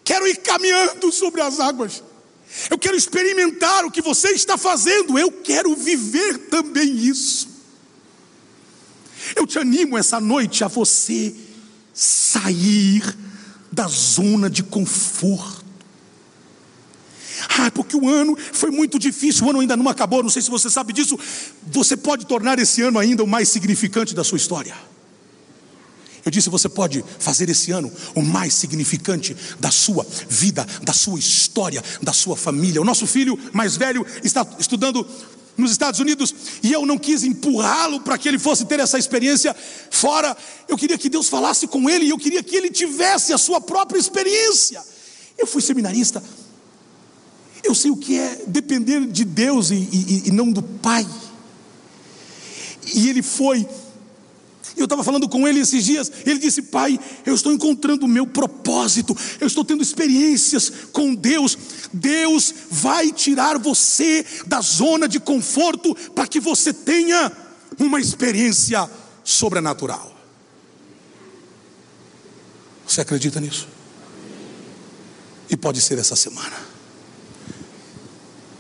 quero 0.04 0.24
ir 0.28 0.36
caminhando 0.36 1.10
sobre 1.10 1.40
as 1.40 1.58
águas. 1.58 2.00
Eu 2.70 2.78
quero 2.78 2.96
experimentar 2.96 3.84
o 3.84 3.90
que 3.90 4.00
você 4.00 4.28
está 4.28 4.56
fazendo, 4.56 5.18
eu 5.18 5.32
quero 5.32 5.74
viver 5.74 6.46
também 6.48 6.96
isso. 6.96 7.48
Eu 9.34 9.48
te 9.48 9.58
animo 9.58 9.98
essa 9.98 10.20
noite 10.20 10.62
a 10.62 10.68
você 10.68 11.34
sair 11.92 13.25
da 13.72 13.86
zona 13.88 14.48
de 14.48 14.62
conforto. 14.62 15.64
Ah, 17.58 17.70
porque 17.70 17.96
o 17.96 18.08
ano 18.08 18.36
foi 18.52 18.70
muito 18.70 18.98
difícil, 18.98 19.46
o 19.46 19.50
ano 19.50 19.60
ainda 19.60 19.76
não 19.76 19.88
acabou, 19.88 20.22
não 20.22 20.30
sei 20.30 20.42
se 20.42 20.50
você 20.50 20.70
sabe 20.70 20.92
disso. 20.92 21.18
Você 21.66 21.96
pode 21.96 22.26
tornar 22.26 22.58
esse 22.58 22.82
ano 22.82 22.98
ainda 22.98 23.22
o 23.22 23.26
mais 23.26 23.48
significante 23.48 24.14
da 24.14 24.24
sua 24.24 24.36
história. 24.36 24.74
Eu 26.24 26.30
disse: 26.30 26.50
você 26.50 26.68
pode 26.68 27.04
fazer 27.20 27.48
esse 27.48 27.70
ano 27.70 27.90
o 28.14 28.20
mais 28.20 28.52
significante 28.52 29.36
da 29.60 29.70
sua 29.70 30.04
vida, 30.28 30.66
da 30.82 30.92
sua 30.92 31.18
história, 31.18 31.82
da 32.02 32.12
sua 32.12 32.36
família. 32.36 32.80
O 32.80 32.84
nosso 32.84 33.06
filho 33.06 33.38
mais 33.52 33.76
velho 33.76 34.04
está 34.24 34.44
estudando 34.58 35.06
nos 35.56 35.70
Estados 35.70 36.00
Unidos 36.00 36.34
e 36.62 36.72
eu 36.72 36.84
não 36.84 36.98
quis 36.98 37.24
empurrá-lo 37.24 38.00
para 38.00 38.18
que 38.18 38.28
ele 38.28 38.38
fosse 38.38 38.64
ter 38.64 38.80
essa 38.80 38.98
experiência 38.98 39.54
fora. 39.90 40.36
Eu 40.68 40.76
queria 40.76 40.98
que 40.98 41.08
Deus 41.08 41.28
falasse 41.28 41.66
com 41.66 41.88
ele 41.88 42.06
e 42.06 42.10
eu 42.10 42.18
queria 42.18 42.42
que 42.42 42.56
ele 42.56 42.70
tivesse 42.70 43.32
a 43.32 43.38
sua 43.38 43.60
própria 43.60 43.98
experiência. 43.98 44.82
Eu 45.38 45.46
fui 45.46 45.62
seminarista, 45.62 46.22
eu 47.62 47.74
sei 47.74 47.90
o 47.90 47.96
que 47.96 48.18
é 48.18 48.42
depender 48.46 49.06
de 49.06 49.24
Deus 49.24 49.70
e, 49.70 49.74
e, 49.74 50.22
e 50.26 50.30
não 50.30 50.50
do 50.50 50.62
Pai. 50.62 51.06
E 52.94 53.08
ele 53.08 53.22
foi 53.22 53.66
eu 54.76 54.84
estava 54.84 55.02
falando 55.02 55.26
com 55.26 55.48
ele 55.48 55.60
esses 55.60 55.84
dias, 55.84 56.12
ele 56.26 56.38
disse: 56.38 56.60
Pai, 56.60 57.00
eu 57.24 57.34
estou 57.34 57.50
encontrando 57.50 58.04
o 58.04 58.08
meu 58.08 58.26
propósito, 58.26 58.65
eu 59.40 59.46
estou 59.46 59.64
tendo 59.64 59.82
experiências 59.82 60.70
com 60.92 61.14
Deus. 61.14 61.56
Deus 61.92 62.54
vai 62.70 63.12
tirar 63.12 63.58
você 63.58 64.24
da 64.46 64.60
zona 64.60 65.08
de 65.08 65.18
conforto 65.18 65.94
para 66.14 66.26
que 66.26 66.38
você 66.40 66.72
tenha 66.72 67.32
uma 67.78 68.00
experiência 68.00 68.88
sobrenatural. 69.24 70.14
Você 72.86 73.00
acredita 73.00 73.40
nisso? 73.40 73.66
E 75.50 75.56
pode 75.56 75.80
ser 75.80 75.98
essa 75.98 76.14
semana. 76.14 76.56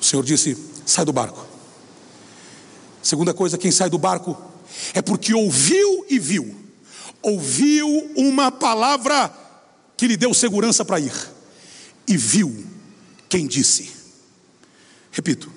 O 0.00 0.04
Senhor 0.04 0.24
disse: 0.24 0.56
sai 0.84 1.04
do 1.04 1.12
barco. 1.12 1.46
Segunda 3.02 3.32
coisa, 3.32 3.56
quem 3.56 3.70
sai 3.70 3.88
do 3.88 3.98
barco 3.98 4.36
é 4.92 5.00
porque 5.00 5.32
ouviu 5.32 6.04
e 6.08 6.18
viu. 6.18 6.54
Ouviu 7.22 7.86
uma 8.16 8.50
palavra 8.50 9.32
que 9.96 10.06
lhe 10.06 10.16
deu 10.16 10.34
segurança 10.34 10.84
para 10.84 11.00
ir, 11.00 11.12
e 12.06 12.16
viu 12.16 12.64
quem 13.28 13.46
disse. 13.46 13.90
Repito, 15.10 15.50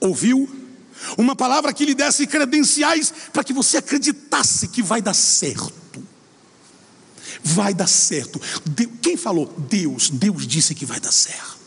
ouviu 0.00 0.48
uma 1.16 1.34
palavra 1.34 1.72
que 1.72 1.84
lhe 1.84 1.94
desse 1.94 2.26
credenciais 2.26 3.12
para 3.32 3.42
que 3.42 3.52
você 3.52 3.78
acreditasse 3.78 4.68
que 4.68 4.82
vai 4.82 5.00
dar 5.00 5.14
certo. 5.14 5.72
Vai 7.42 7.74
dar 7.74 7.86
certo. 7.86 8.40
Quem 9.02 9.16
falou? 9.16 9.46
Deus. 9.68 10.10
Deus 10.10 10.46
disse 10.46 10.74
que 10.74 10.86
vai 10.86 11.00
dar 11.00 11.12
certo. 11.12 11.58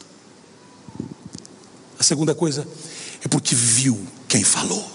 A 2.00 2.04
segunda 2.04 2.34
coisa 2.34 2.68
é 3.24 3.28
porque 3.28 3.56
viu 3.56 4.00
quem 4.28 4.44
falou. 4.44 4.90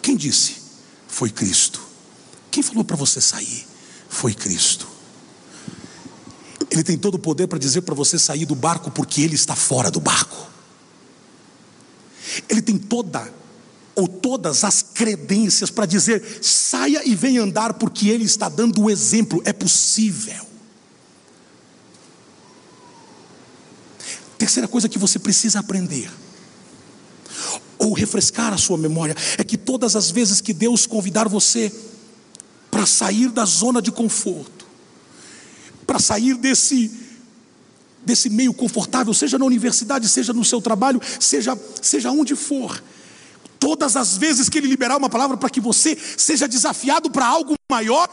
Quem 0.00 0.16
disse? 0.16 0.56
Foi 1.08 1.30
Cristo. 1.30 1.80
Quem 2.50 2.62
falou 2.62 2.84
para 2.84 2.96
você 2.96 3.20
sair? 3.20 3.66
Foi 4.08 4.34
Cristo. 4.34 4.91
Ele 6.72 6.82
tem 6.82 6.96
todo 6.96 7.16
o 7.16 7.18
poder 7.18 7.46
para 7.46 7.58
dizer 7.58 7.82
para 7.82 7.94
você 7.94 8.18
sair 8.18 8.46
do 8.46 8.54
barco 8.54 8.90
porque 8.90 9.20
ele 9.20 9.34
está 9.34 9.54
fora 9.54 9.90
do 9.90 10.00
barco. 10.00 10.50
Ele 12.48 12.62
tem 12.62 12.78
toda 12.78 13.30
ou 13.94 14.08
todas 14.08 14.64
as 14.64 14.80
credências 14.82 15.70
para 15.70 15.84
dizer: 15.84 16.40
saia 16.40 17.06
e 17.06 17.14
venha 17.14 17.42
andar 17.42 17.74
porque 17.74 18.08
ele 18.08 18.24
está 18.24 18.48
dando 18.48 18.82
o 18.82 18.90
exemplo. 18.90 19.42
É 19.44 19.52
possível. 19.52 20.46
Terceira 24.38 24.66
coisa 24.66 24.88
que 24.88 24.98
você 24.98 25.18
precisa 25.18 25.58
aprender 25.58 26.10
ou 27.78 27.92
refrescar 27.92 28.52
a 28.52 28.56
sua 28.56 28.78
memória, 28.78 29.14
é 29.36 29.44
que 29.44 29.58
todas 29.58 29.94
as 29.94 30.10
vezes 30.10 30.40
que 30.40 30.54
Deus 30.54 30.86
convidar 30.86 31.28
você 31.28 31.70
para 32.70 32.86
sair 32.86 33.28
da 33.28 33.44
zona 33.44 33.82
de 33.82 33.90
conforto, 33.90 34.61
para 35.92 35.98
sair 35.98 36.34
desse 36.36 36.90
desse 38.04 38.30
meio 38.30 38.52
confortável, 38.54 39.12
seja 39.12 39.38
na 39.38 39.44
universidade, 39.44 40.08
seja 40.08 40.32
no 40.32 40.42
seu 40.42 40.60
trabalho, 40.60 41.00
seja 41.20 41.56
seja 41.82 42.10
onde 42.10 42.34
for, 42.34 42.82
todas 43.60 43.94
as 43.94 44.16
vezes 44.16 44.48
que 44.48 44.56
ele 44.56 44.68
liberar 44.68 44.96
uma 44.96 45.10
palavra 45.10 45.36
para 45.36 45.50
que 45.50 45.60
você 45.60 45.94
seja 46.16 46.48
desafiado 46.48 47.10
para 47.10 47.26
algo 47.26 47.54
maior, 47.70 48.08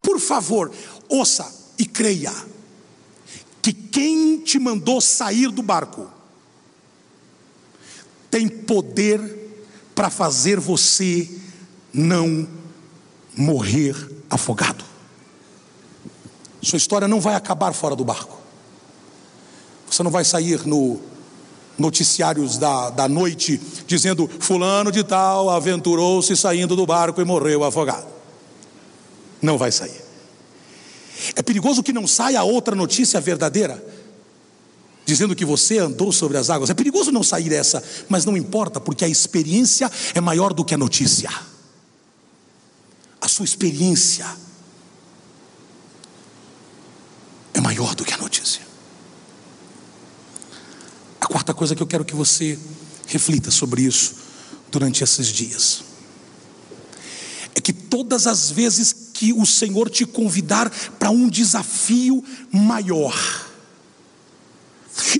por 0.00 0.18
favor, 0.18 0.72
ouça 1.06 1.54
e 1.78 1.84
creia 1.84 2.32
que 3.60 3.74
quem 3.74 4.38
te 4.38 4.58
mandou 4.58 4.98
sair 4.98 5.50
do 5.50 5.60
barco 5.60 6.10
tem 8.30 8.48
poder 8.48 9.20
para 9.94 10.08
fazer 10.08 10.58
você 10.58 11.30
não 11.92 12.48
morrer 13.36 13.94
afogado. 14.30 14.87
Sua 16.62 16.76
história 16.76 17.06
não 17.06 17.20
vai 17.20 17.34
acabar 17.34 17.72
fora 17.72 17.94
do 17.94 18.04
barco. 18.04 18.38
Você 19.90 20.02
não 20.02 20.10
vai 20.10 20.24
sair 20.24 20.66
no 20.66 21.00
noticiários 21.78 22.58
da, 22.58 22.90
da 22.90 23.08
noite 23.08 23.60
dizendo: 23.86 24.28
Fulano 24.40 24.90
de 24.90 25.04
Tal 25.04 25.48
aventurou-se 25.48 26.36
saindo 26.36 26.74
do 26.74 26.84
barco 26.84 27.20
e 27.20 27.24
morreu 27.24 27.64
afogado. 27.64 28.06
Não 29.40 29.56
vai 29.56 29.70
sair. 29.70 30.02
É 31.34 31.42
perigoso 31.42 31.82
que 31.82 31.92
não 31.92 32.06
saia 32.06 32.42
outra 32.42 32.74
notícia 32.74 33.20
verdadeira 33.20 33.82
dizendo 35.08 35.34
que 35.34 35.44
você 35.44 35.78
andou 35.78 36.12
sobre 36.12 36.36
as 36.36 36.50
águas. 36.50 36.68
É 36.68 36.74
perigoso 36.74 37.10
não 37.10 37.22
sair 37.22 37.50
essa, 37.54 37.82
mas 38.10 38.26
não 38.26 38.36
importa, 38.36 38.78
porque 38.78 39.06
a 39.06 39.08
experiência 39.08 39.90
é 40.14 40.20
maior 40.20 40.52
do 40.52 40.62
que 40.62 40.74
a 40.74 40.78
notícia. 40.78 41.30
A 43.18 43.26
sua 43.26 43.46
experiência 43.46 44.26
é 47.58 47.60
maior 47.60 47.94
do 47.94 48.04
que 48.04 48.14
a 48.14 48.18
notícia. 48.18 48.62
A 51.20 51.26
quarta 51.26 51.52
coisa 51.52 51.74
que 51.74 51.82
eu 51.82 51.86
quero 51.86 52.04
que 52.04 52.14
você 52.14 52.58
reflita 53.06 53.50
sobre 53.50 53.82
isso 53.82 54.14
durante 54.70 55.02
esses 55.02 55.26
dias 55.26 55.82
é 57.54 57.60
que 57.60 57.72
todas 57.72 58.26
as 58.26 58.50
vezes 58.50 59.10
que 59.12 59.32
o 59.32 59.44
Senhor 59.44 59.90
te 59.90 60.06
convidar 60.06 60.70
para 60.98 61.10
um 61.10 61.28
desafio 61.28 62.24
maior, 62.52 63.16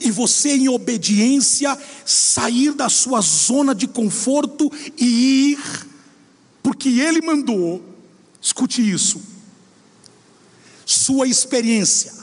e 0.00 0.10
você, 0.10 0.56
em 0.56 0.68
obediência, 0.68 1.76
sair 2.04 2.72
da 2.72 2.88
sua 2.88 3.20
zona 3.20 3.74
de 3.74 3.86
conforto 3.86 4.70
e 4.96 5.52
ir, 5.52 5.86
porque 6.62 6.88
Ele 6.88 7.20
mandou, 7.20 7.82
escute 8.40 8.88
isso, 8.88 9.20
sua 10.84 11.28
experiência 11.28 12.17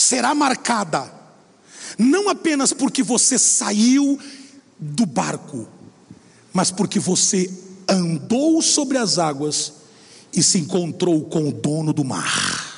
será 0.00 0.34
marcada, 0.34 1.12
não 1.98 2.28
apenas 2.28 2.72
porque 2.72 3.02
você 3.02 3.38
saiu 3.38 4.18
do 4.78 5.04
barco, 5.06 5.68
mas 6.52 6.70
porque 6.70 6.98
você 6.98 7.50
andou 7.88 8.62
sobre 8.62 8.98
as 8.98 9.18
águas 9.18 9.72
e 10.32 10.42
se 10.42 10.58
encontrou 10.58 11.24
com 11.24 11.48
o 11.48 11.52
dono 11.52 11.92
do 11.92 12.04
mar 12.04 12.70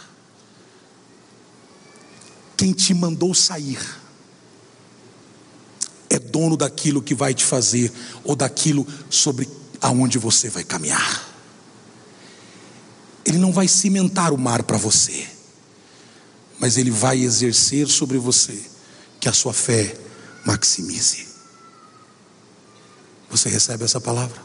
quem 2.62 2.72
te 2.72 2.94
mandou 2.94 3.35
sair 3.35 3.76
é 6.08 6.16
dono 6.16 6.56
daquilo 6.56 7.02
que 7.02 7.12
vai 7.12 7.35
te 7.35 7.44
fazer 7.44 7.92
ou 8.22 8.37
daquilo 8.37 8.87
sobre 9.11 9.48
aonde 9.80 10.16
você 10.16 10.48
vai 10.48 10.62
caminhar. 10.62 11.28
Ele 13.24 13.38
não 13.38 13.52
vai 13.52 13.66
cimentar 13.66 14.32
o 14.32 14.38
mar 14.38 14.62
para 14.62 14.76
você, 14.76 15.26
mas 16.62 16.77
Ele 16.77 16.92
vai 16.92 17.20
exercer 17.20 17.88
sobre 17.88 18.18
você 18.18 18.62
que 19.18 19.29
a 19.29 19.33
sua 19.33 19.53
fé 19.53 19.96
maximize. 20.46 21.27
Você 23.29 23.48
recebe 23.48 23.83
essa 23.83 24.01
palavra? 24.01 24.40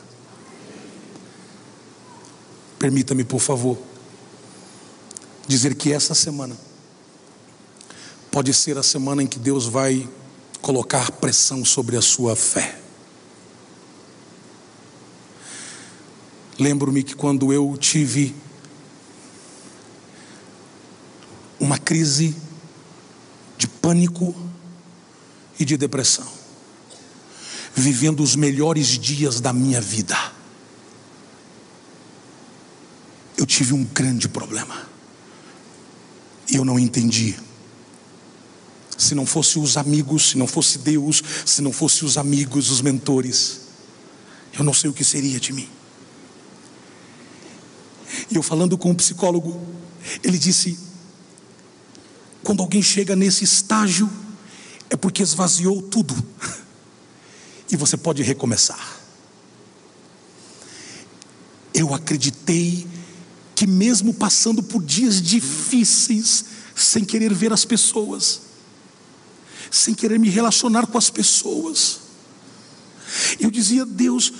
Permita-me, 2.79 3.23
por 3.23 3.39
favor, 3.39 3.77
dizer 5.47 5.75
que 5.75 5.93
essa 5.93 6.15
semana 6.15 6.57
pode 8.31 8.51
ser 8.51 8.79
a 8.79 8.83
semana 8.83 9.21
em 9.21 9.27
que 9.27 9.37
Deus 9.37 9.67
vai 9.67 10.09
colocar 10.59 11.11
pressão 11.11 11.63
sobre 11.63 11.97
a 11.97 12.01
sua 12.01 12.35
fé. 12.35 12.79
Lembro-me 16.57 17.03
que 17.03 17.15
quando 17.15 17.53
eu 17.53 17.77
tive 17.79 18.35
uma 21.59 21.77
crise 21.77 22.35
de 23.57 23.67
pânico 23.67 24.35
e 25.59 25.65
de 25.65 25.77
depressão, 25.77 26.27
vivendo 27.73 28.21
os 28.21 28.35
melhores 28.35 28.87
dias 28.87 29.39
da 29.39 29.51
minha 29.51 29.81
vida, 29.81 30.15
eu 33.37 33.45
tive 33.45 33.73
um 33.73 33.83
grande 33.83 34.27
problema. 34.27 34.87
E 36.49 36.55
eu 36.55 36.65
não 36.65 36.79
entendi. 36.79 37.35
Se 38.97 39.13
não 39.13 39.25
fosse 39.25 39.59
os 39.59 39.77
amigos, 39.77 40.29
se 40.29 40.37
não 40.37 40.47
fosse 40.47 40.79
Deus, 40.79 41.21
se 41.45 41.61
não 41.61 41.71
fosse 41.71 42.03
os 42.03 42.17
amigos, 42.17 42.71
os 42.71 42.81
mentores, 42.81 43.61
eu 44.57 44.63
não 44.63 44.73
sei 44.73 44.89
o 44.89 44.93
que 44.93 45.03
seria 45.03 45.39
de 45.39 45.53
mim. 45.53 45.69
E 48.31 48.35
eu 48.35 48.41
falando 48.41 48.77
com 48.77 48.89
um 48.89 48.95
psicólogo, 48.95 49.61
ele 50.23 50.39
disse: 50.39 50.86
quando 52.43 52.61
alguém 52.61 52.81
chega 52.81 53.15
nesse 53.15 53.43
estágio, 53.43 54.09
é 54.89 54.95
porque 54.95 55.21
esvaziou 55.21 55.81
tudo, 55.81 56.15
e 57.71 57.75
você 57.75 57.97
pode 57.97 58.23
recomeçar. 58.23 58.97
Eu 61.73 61.93
acreditei 61.93 62.87
que, 63.53 63.67
mesmo 63.67 64.13
passando 64.13 64.63
por 64.63 64.83
dias 64.83 65.21
difíceis, 65.21 66.45
sem 66.75 67.03
querer 67.03 67.33
ver 67.33 67.51
as 67.51 67.65
pessoas, 67.65 68.41
sem 69.69 69.93
querer 69.93 70.19
me 70.19 70.29
relacionar 70.29 70.87
com 70.87 70.97
as 70.97 71.09
pessoas, 71.09 71.99
eu 73.39 73.51
dizia: 73.51 73.85
Deus, 73.85 74.33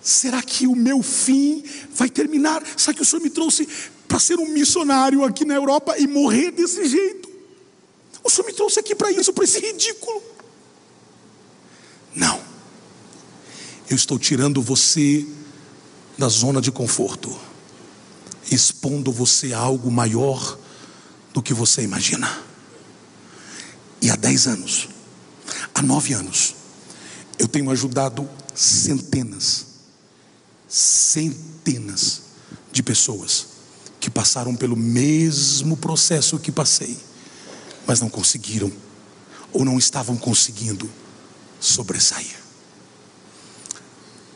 será 0.00 0.42
que 0.42 0.66
o 0.66 0.74
meu 0.74 1.02
fim 1.02 1.62
vai 1.94 2.08
terminar? 2.08 2.62
Será 2.76 2.94
que 2.94 3.02
o 3.02 3.04
Senhor 3.04 3.22
me 3.22 3.30
trouxe 3.30 3.68
para 4.08 4.18
ser 4.18 4.38
um 4.38 4.48
missionário 4.48 5.24
aqui 5.24 5.44
na 5.44 5.54
Europa 5.54 5.98
e 5.98 6.06
morrer 6.06 6.50
desse 6.50 6.88
jeito? 6.88 7.21
O 8.22 8.30
Senhor 8.30 8.46
me 8.46 8.52
trouxe 8.52 8.80
aqui 8.80 8.94
para 8.94 9.10
isso, 9.10 9.32
para 9.32 9.44
esse 9.44 9.58
ridículo. 9.58 10.22
Não, 12.14 12.40
eu 13.88 13.96
estou 13.96 14.18
tirando 14.18 14.62
você 14.62 15.26
da 16.16 16.28
zona 16.28 16.60
de 16.60 16.70
conforto, 16.70 17.34
expondo 18.50 19.10
você 19.10 19.52
a 19.52 19.58
algo 19.58 19.90
maior 19.90 20.58
do 21.32 21.42
que 21.42 21.54
você 21.54 21.82
imagina. 21.82 22.42
E 24.00 24.10
há 24.10 24.16
dez 24.16 24.46
anos, 24.46 24.88
há 25.74 25.80
nove 25.80 26.12
anos, 26.12 26.54
eu 27.38 27.48
tenho 27.48 27.70
ajudado 27.70 28.28
centenas, 28.54 29.66
centenas 30.68 32.22
de 32.70 32.82
pessoas 32.82 33.46
que 33.98 34.10
passaram 34.10 34.54
pelo 34.54 34.76
mesmo 34.76 35.76
processo 35.76 36.38
que 36.38 36.52
passei 36.52 36.98
mas 37.86 38.00
não 38.00 38.08
conseguiram, 38.08 38.72
ou 39.52 39.64
não 39.64 39.78
estavam 39.78 40.16
conseguindo 40.16 40.90
sobressair. 41.60 42.36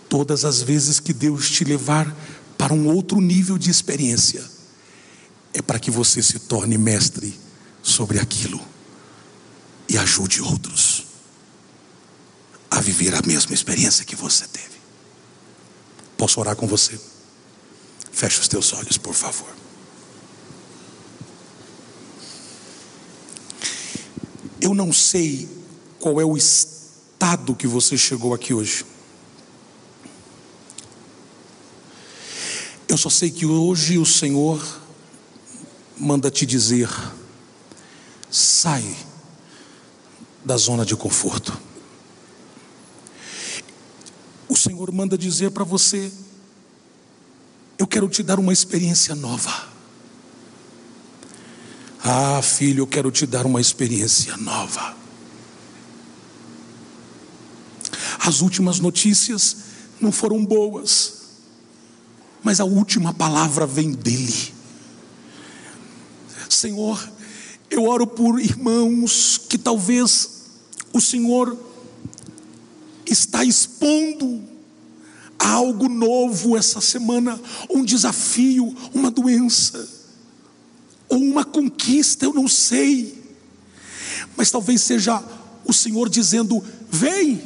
Todas 0.09 0.45
as 0.45 0.63
vezes 0.63 1.01
que 1.01 1.13
Deus 1.13 1.51
te 1.51 1.65
levar 1.65 2.15
para 2.57 2.73
um 2.73 2.89
outro 2.89 3.21
nível 3.21 3.59
de 3.59 3.71
experiência, 3.71 4.45
é 5.53 5.63
para 5.63 5.79
que 5.79 5.91
você 5.91 6.23
se 6.23 6.39
torne 6.39 6.77
mestre 6.77 7.39
sobre 7.83 8.19
aquilo 8.19 8.61
e 9.89 9.97
ajude 9.97 10.43
outros 10.43 11.07
a 12.71 12.81
viver 12.81 13.15
a 13.15 13.23
mesma 13.23 13.55
experiência 13.55 14.05
que 14.05 14.17
você 14.17 14.47
teve. 14.47 14.77
Posso 16.17 16.41
orar 16.41 16.57
com 16.57 16.67
você? 16.67 16.99
Feche 18.13 18.41
os 18.41 18.49
teus 18.49 18.73
olhos, 18.73 18.99
por 18.99 19.15
favor. 19.15 19.66
Eu 24.67 24.75
não 24.75 24.93
sei 24.93 25.49
qual 26.01 26.21
é 26.21 26.25
o 26.25 26.37
estado 26.37 27.55
que 27.55 27.69
você 27.69 27.97
chegou 27.97 28.35
aqui 28.35 28.53
hoje. 28.53 28.85
Eu 32.89 32.99
só 32.99 33.09
sei 33.09 33.31
que 33.31 33.47
hoje 33.47 33.97
o 33.97 34.05
Senhor 34.05 34.61
manda 35.97 36.33
te 36.33 36.45
dizer: 36.45 36.91
sai 38.29 38.85
da 40.45 40.57
zona 40.57 40.85
de 40.85 40.97
conforto. 40.97 41.57
O 44.49 44.57
Senhor 44.57 44.91
manda 44.91 45.17
dizer 45.17 45.53
para 45.53 45.63
você: 45.63 46.11
eu 47.79 47.87
quero 47.87 48.09
te 48.09 48.21
dar 48.21 48.41
uma 48.41 48.53
experiência 48.53 49.15
nova. 49.15 49.76
Ah, 52.09 52.41
filho, 52.41 52.83
eu 52.83 52.87
quero 52.87 53.11
te 53.11 53.27
dar 53.27 53.47
uma 53.47 53.61
experiência 53.61 54.37
nova. 54.37 54.95
As 58.21 58.43
últimas 58.43 58.79
notícias 58.79 59.57
não 60.01 60.13
foram 60.13 60.45
boas, 60.45 61.15
mas 62.45 62.61
a 62.61 62.65
última 62.65 63.13
palavra 63.13 63.67
vem 63.67 63.91
dele. 63.91 64.55
Senhor, 66.49 67.11
eu 67.69 67.87
oro 67.87 68.07
por 68.07 68.39
irmãos 68.39 69.41
que 69.49 69.59
talvez 69.59 70.31
o 70.93 71.01
Senhor 71.01 71.59
está 73.05 73.45
expondo 73.45 74.45
algo 75.41 75.89
novo 75.89 76.57
essa 76.57 76.81
semana, 76.81 77.41
um 77.69 77.85
desafio, 77.85 78.73
uma 78.95 79.11
doença 79.11 79.96
ou 81.09 81.19
uma 81.19 81.45
conquista, 81.45 82.25
eu 82.25 82.33
não 82.33 82.49
sei, 82.49 83.23
mas 84.37 84.51
talvez 84.51 84.83
seja 84.83 85.23
o 85.65 85.73
Senhor 85.73 86.09
dizendo: 86.09 86.63
vem, 86.91 87.43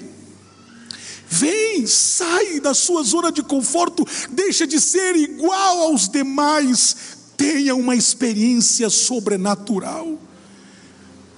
vem, 1.29 1.87
sai 1.87 2.61
da 2.61 2.75
sua 2.75 3.03
zona 3.03 3.31
de 3.31 3.43
conforto, 3.43 4.07
deixa 4.31 4.67
de 4.67 4.81
ser 4.81 5.17
igual 5.17 5.83
aos 5.83 6.09
demais, 6.09 6.97
tenha 7.37 7.75
uma 7.75 7.95
experiência 7.95 8.89
sobrenatural, 8.91 10.19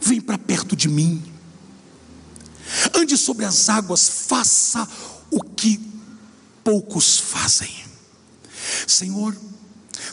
vem 0.00 0.20
para 0.20 0.38
perto 0.38 0.76
de 0.76 0.88
mim, 0.88 1.22
ande 2.94 3.16
sobre 3.16 3.44
as 3.44 3.68
águas, 3.68 4.08
faça 4.08 4.88
o 5.30 5.42
que 5.42 5.80
poucos 6.62 7.18
fazem, 7.18 7.72
Senhor, 8.86 9.36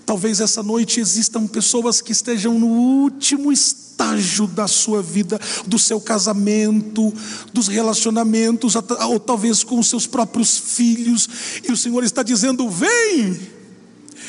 Talvez 0.06 0.40
essa 0.40 0.64
noite 0.64 1.00
existam 1.00 1.46
pessoas 1.46 2.02
que 2.02 2.12
estejam 2.12 2.58
no 2.58 2.68
último 2.68 3.52
estágio 3.52 4.48
da 4.48 4.68
sua 4.68 5.02
vida, 5.02 5.40
do 5.68 5.78
seu 5.78 6.00
casamento, 6.00 7.14
dos 7.54 7.68
relacionamentos, 7.68 8.76
ou 8.76 9.20
talvez 9.20 9.64
com 9.64 9.80
os 9.80 9.88
seus 9.88 10.08
próprios 10.08 10.58
filhos, 10.58 11.28
e 11.68 11.72
o 11.72 11.78
Senhor 11.78 12.04
está 12.04 12.24
dizendo: 12.24 12.70
vem, 12.70 13.34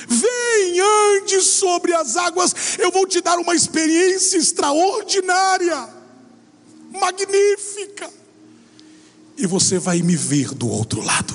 vem, 0.09 0.81
ande 0.81 1.41
sobre 1.41 1.95
as 1.95 2.17
águas, 2.17 2.55
eu 2.79 2.91
vou 2.91 3.07
te 3.07 3.21
dar 3.21 3.39
uma 3.39 3.55
experiência 3.55 4.37
extraordinária, 4.37 5.89
magnífica, 6.93 8.11
e 9.39 9.47
você 9.47 9.79
vai 9.79 10.03
me 10.03 10.17
ver 10.17 10.53
do 10.53 10.69
outro 10.69 11.01
lado. 11.01 11.35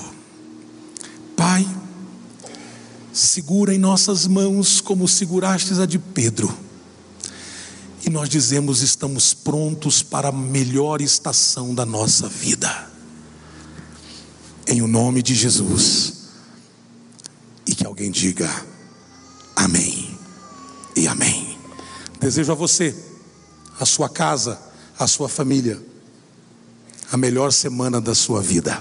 Pai, 1.34 1.66
segura 3.16 3.74
em 3.74 3.78
nossas 3.78 4.26
mãos 4.26 4.80
como 4.80 5.08
segurastes 5.08 5.78
a 5.78 5.86
de 5.86 5.98
Pedro. 5.98 6.54
E 8.04 8.10
nós 8.10 8.28
dizemos: 8.28 8.82
estamos 8.82 9.32
prontos 9.32 10.02
para 10.02 10.28
a 10.28 10.32
melhor 10.32 11.00
estação 11.00 11.74
da 11.74 11.86
nossa 11.86 12.28
vida. 12.28 12.90
Em 14.66 14.82
o 14.82 14.86
nome 14.86 15.22
de 15.22 15.34
Jesus. 15.34 16.14
E 17.66 17.74
que 17.74 17.86
alguém 17.86 18.10
diga 18.10 18.48
amém 19.56 20.16
e 20.94 21.08
amém. 21.08 21.58
Desejo 22.20 22.52
a 22.52 22.54
você, 22.54 22.94
a 23.80 23.86
sua 23.86 24.08
casa, 24.08 24.60
a 24.98 25.06
sua 25.06 25.28
família, 25.28 25.82
a 27.10 27.16
melhor 27.16 27.50
semana 27.50 28.00
da 28.00 28.14
sua 28.14 28.42
vida. 28.42 28.80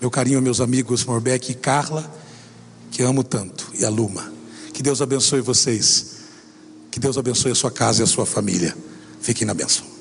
Meu 0.00 0.10
carinho, 0.10 0.42
meus 0.42 0.60
amigos 0.60 1.04
Morbeck 1.04 1.52
e 1.52 1.54
Carla 1.54 2.21
que 2.92 3.02
amo 3.02 3.24
tanto, 3.24 3.68
e 3.74 3.84
a 3.84 3.88
Luma. 3.88 4.30
Que 4.72 4.82
Deus 4.82 5.00
abençoe 5.00 5.40
vocês. 5.40 6.18
Que 6.90 7.00
Deus 7.00 7.16
abençoe 7.16 7.50
a 7.50 7.54
sua 7.54 7.70
casa 7.70 8.02
e 8.02 8.04
a 8.04 8.06
sua 8.06 8.26
família. 8.26 8.76
Fiquem 9.20 9.46
na 9.46 9.54
bênção. 9.54 9.91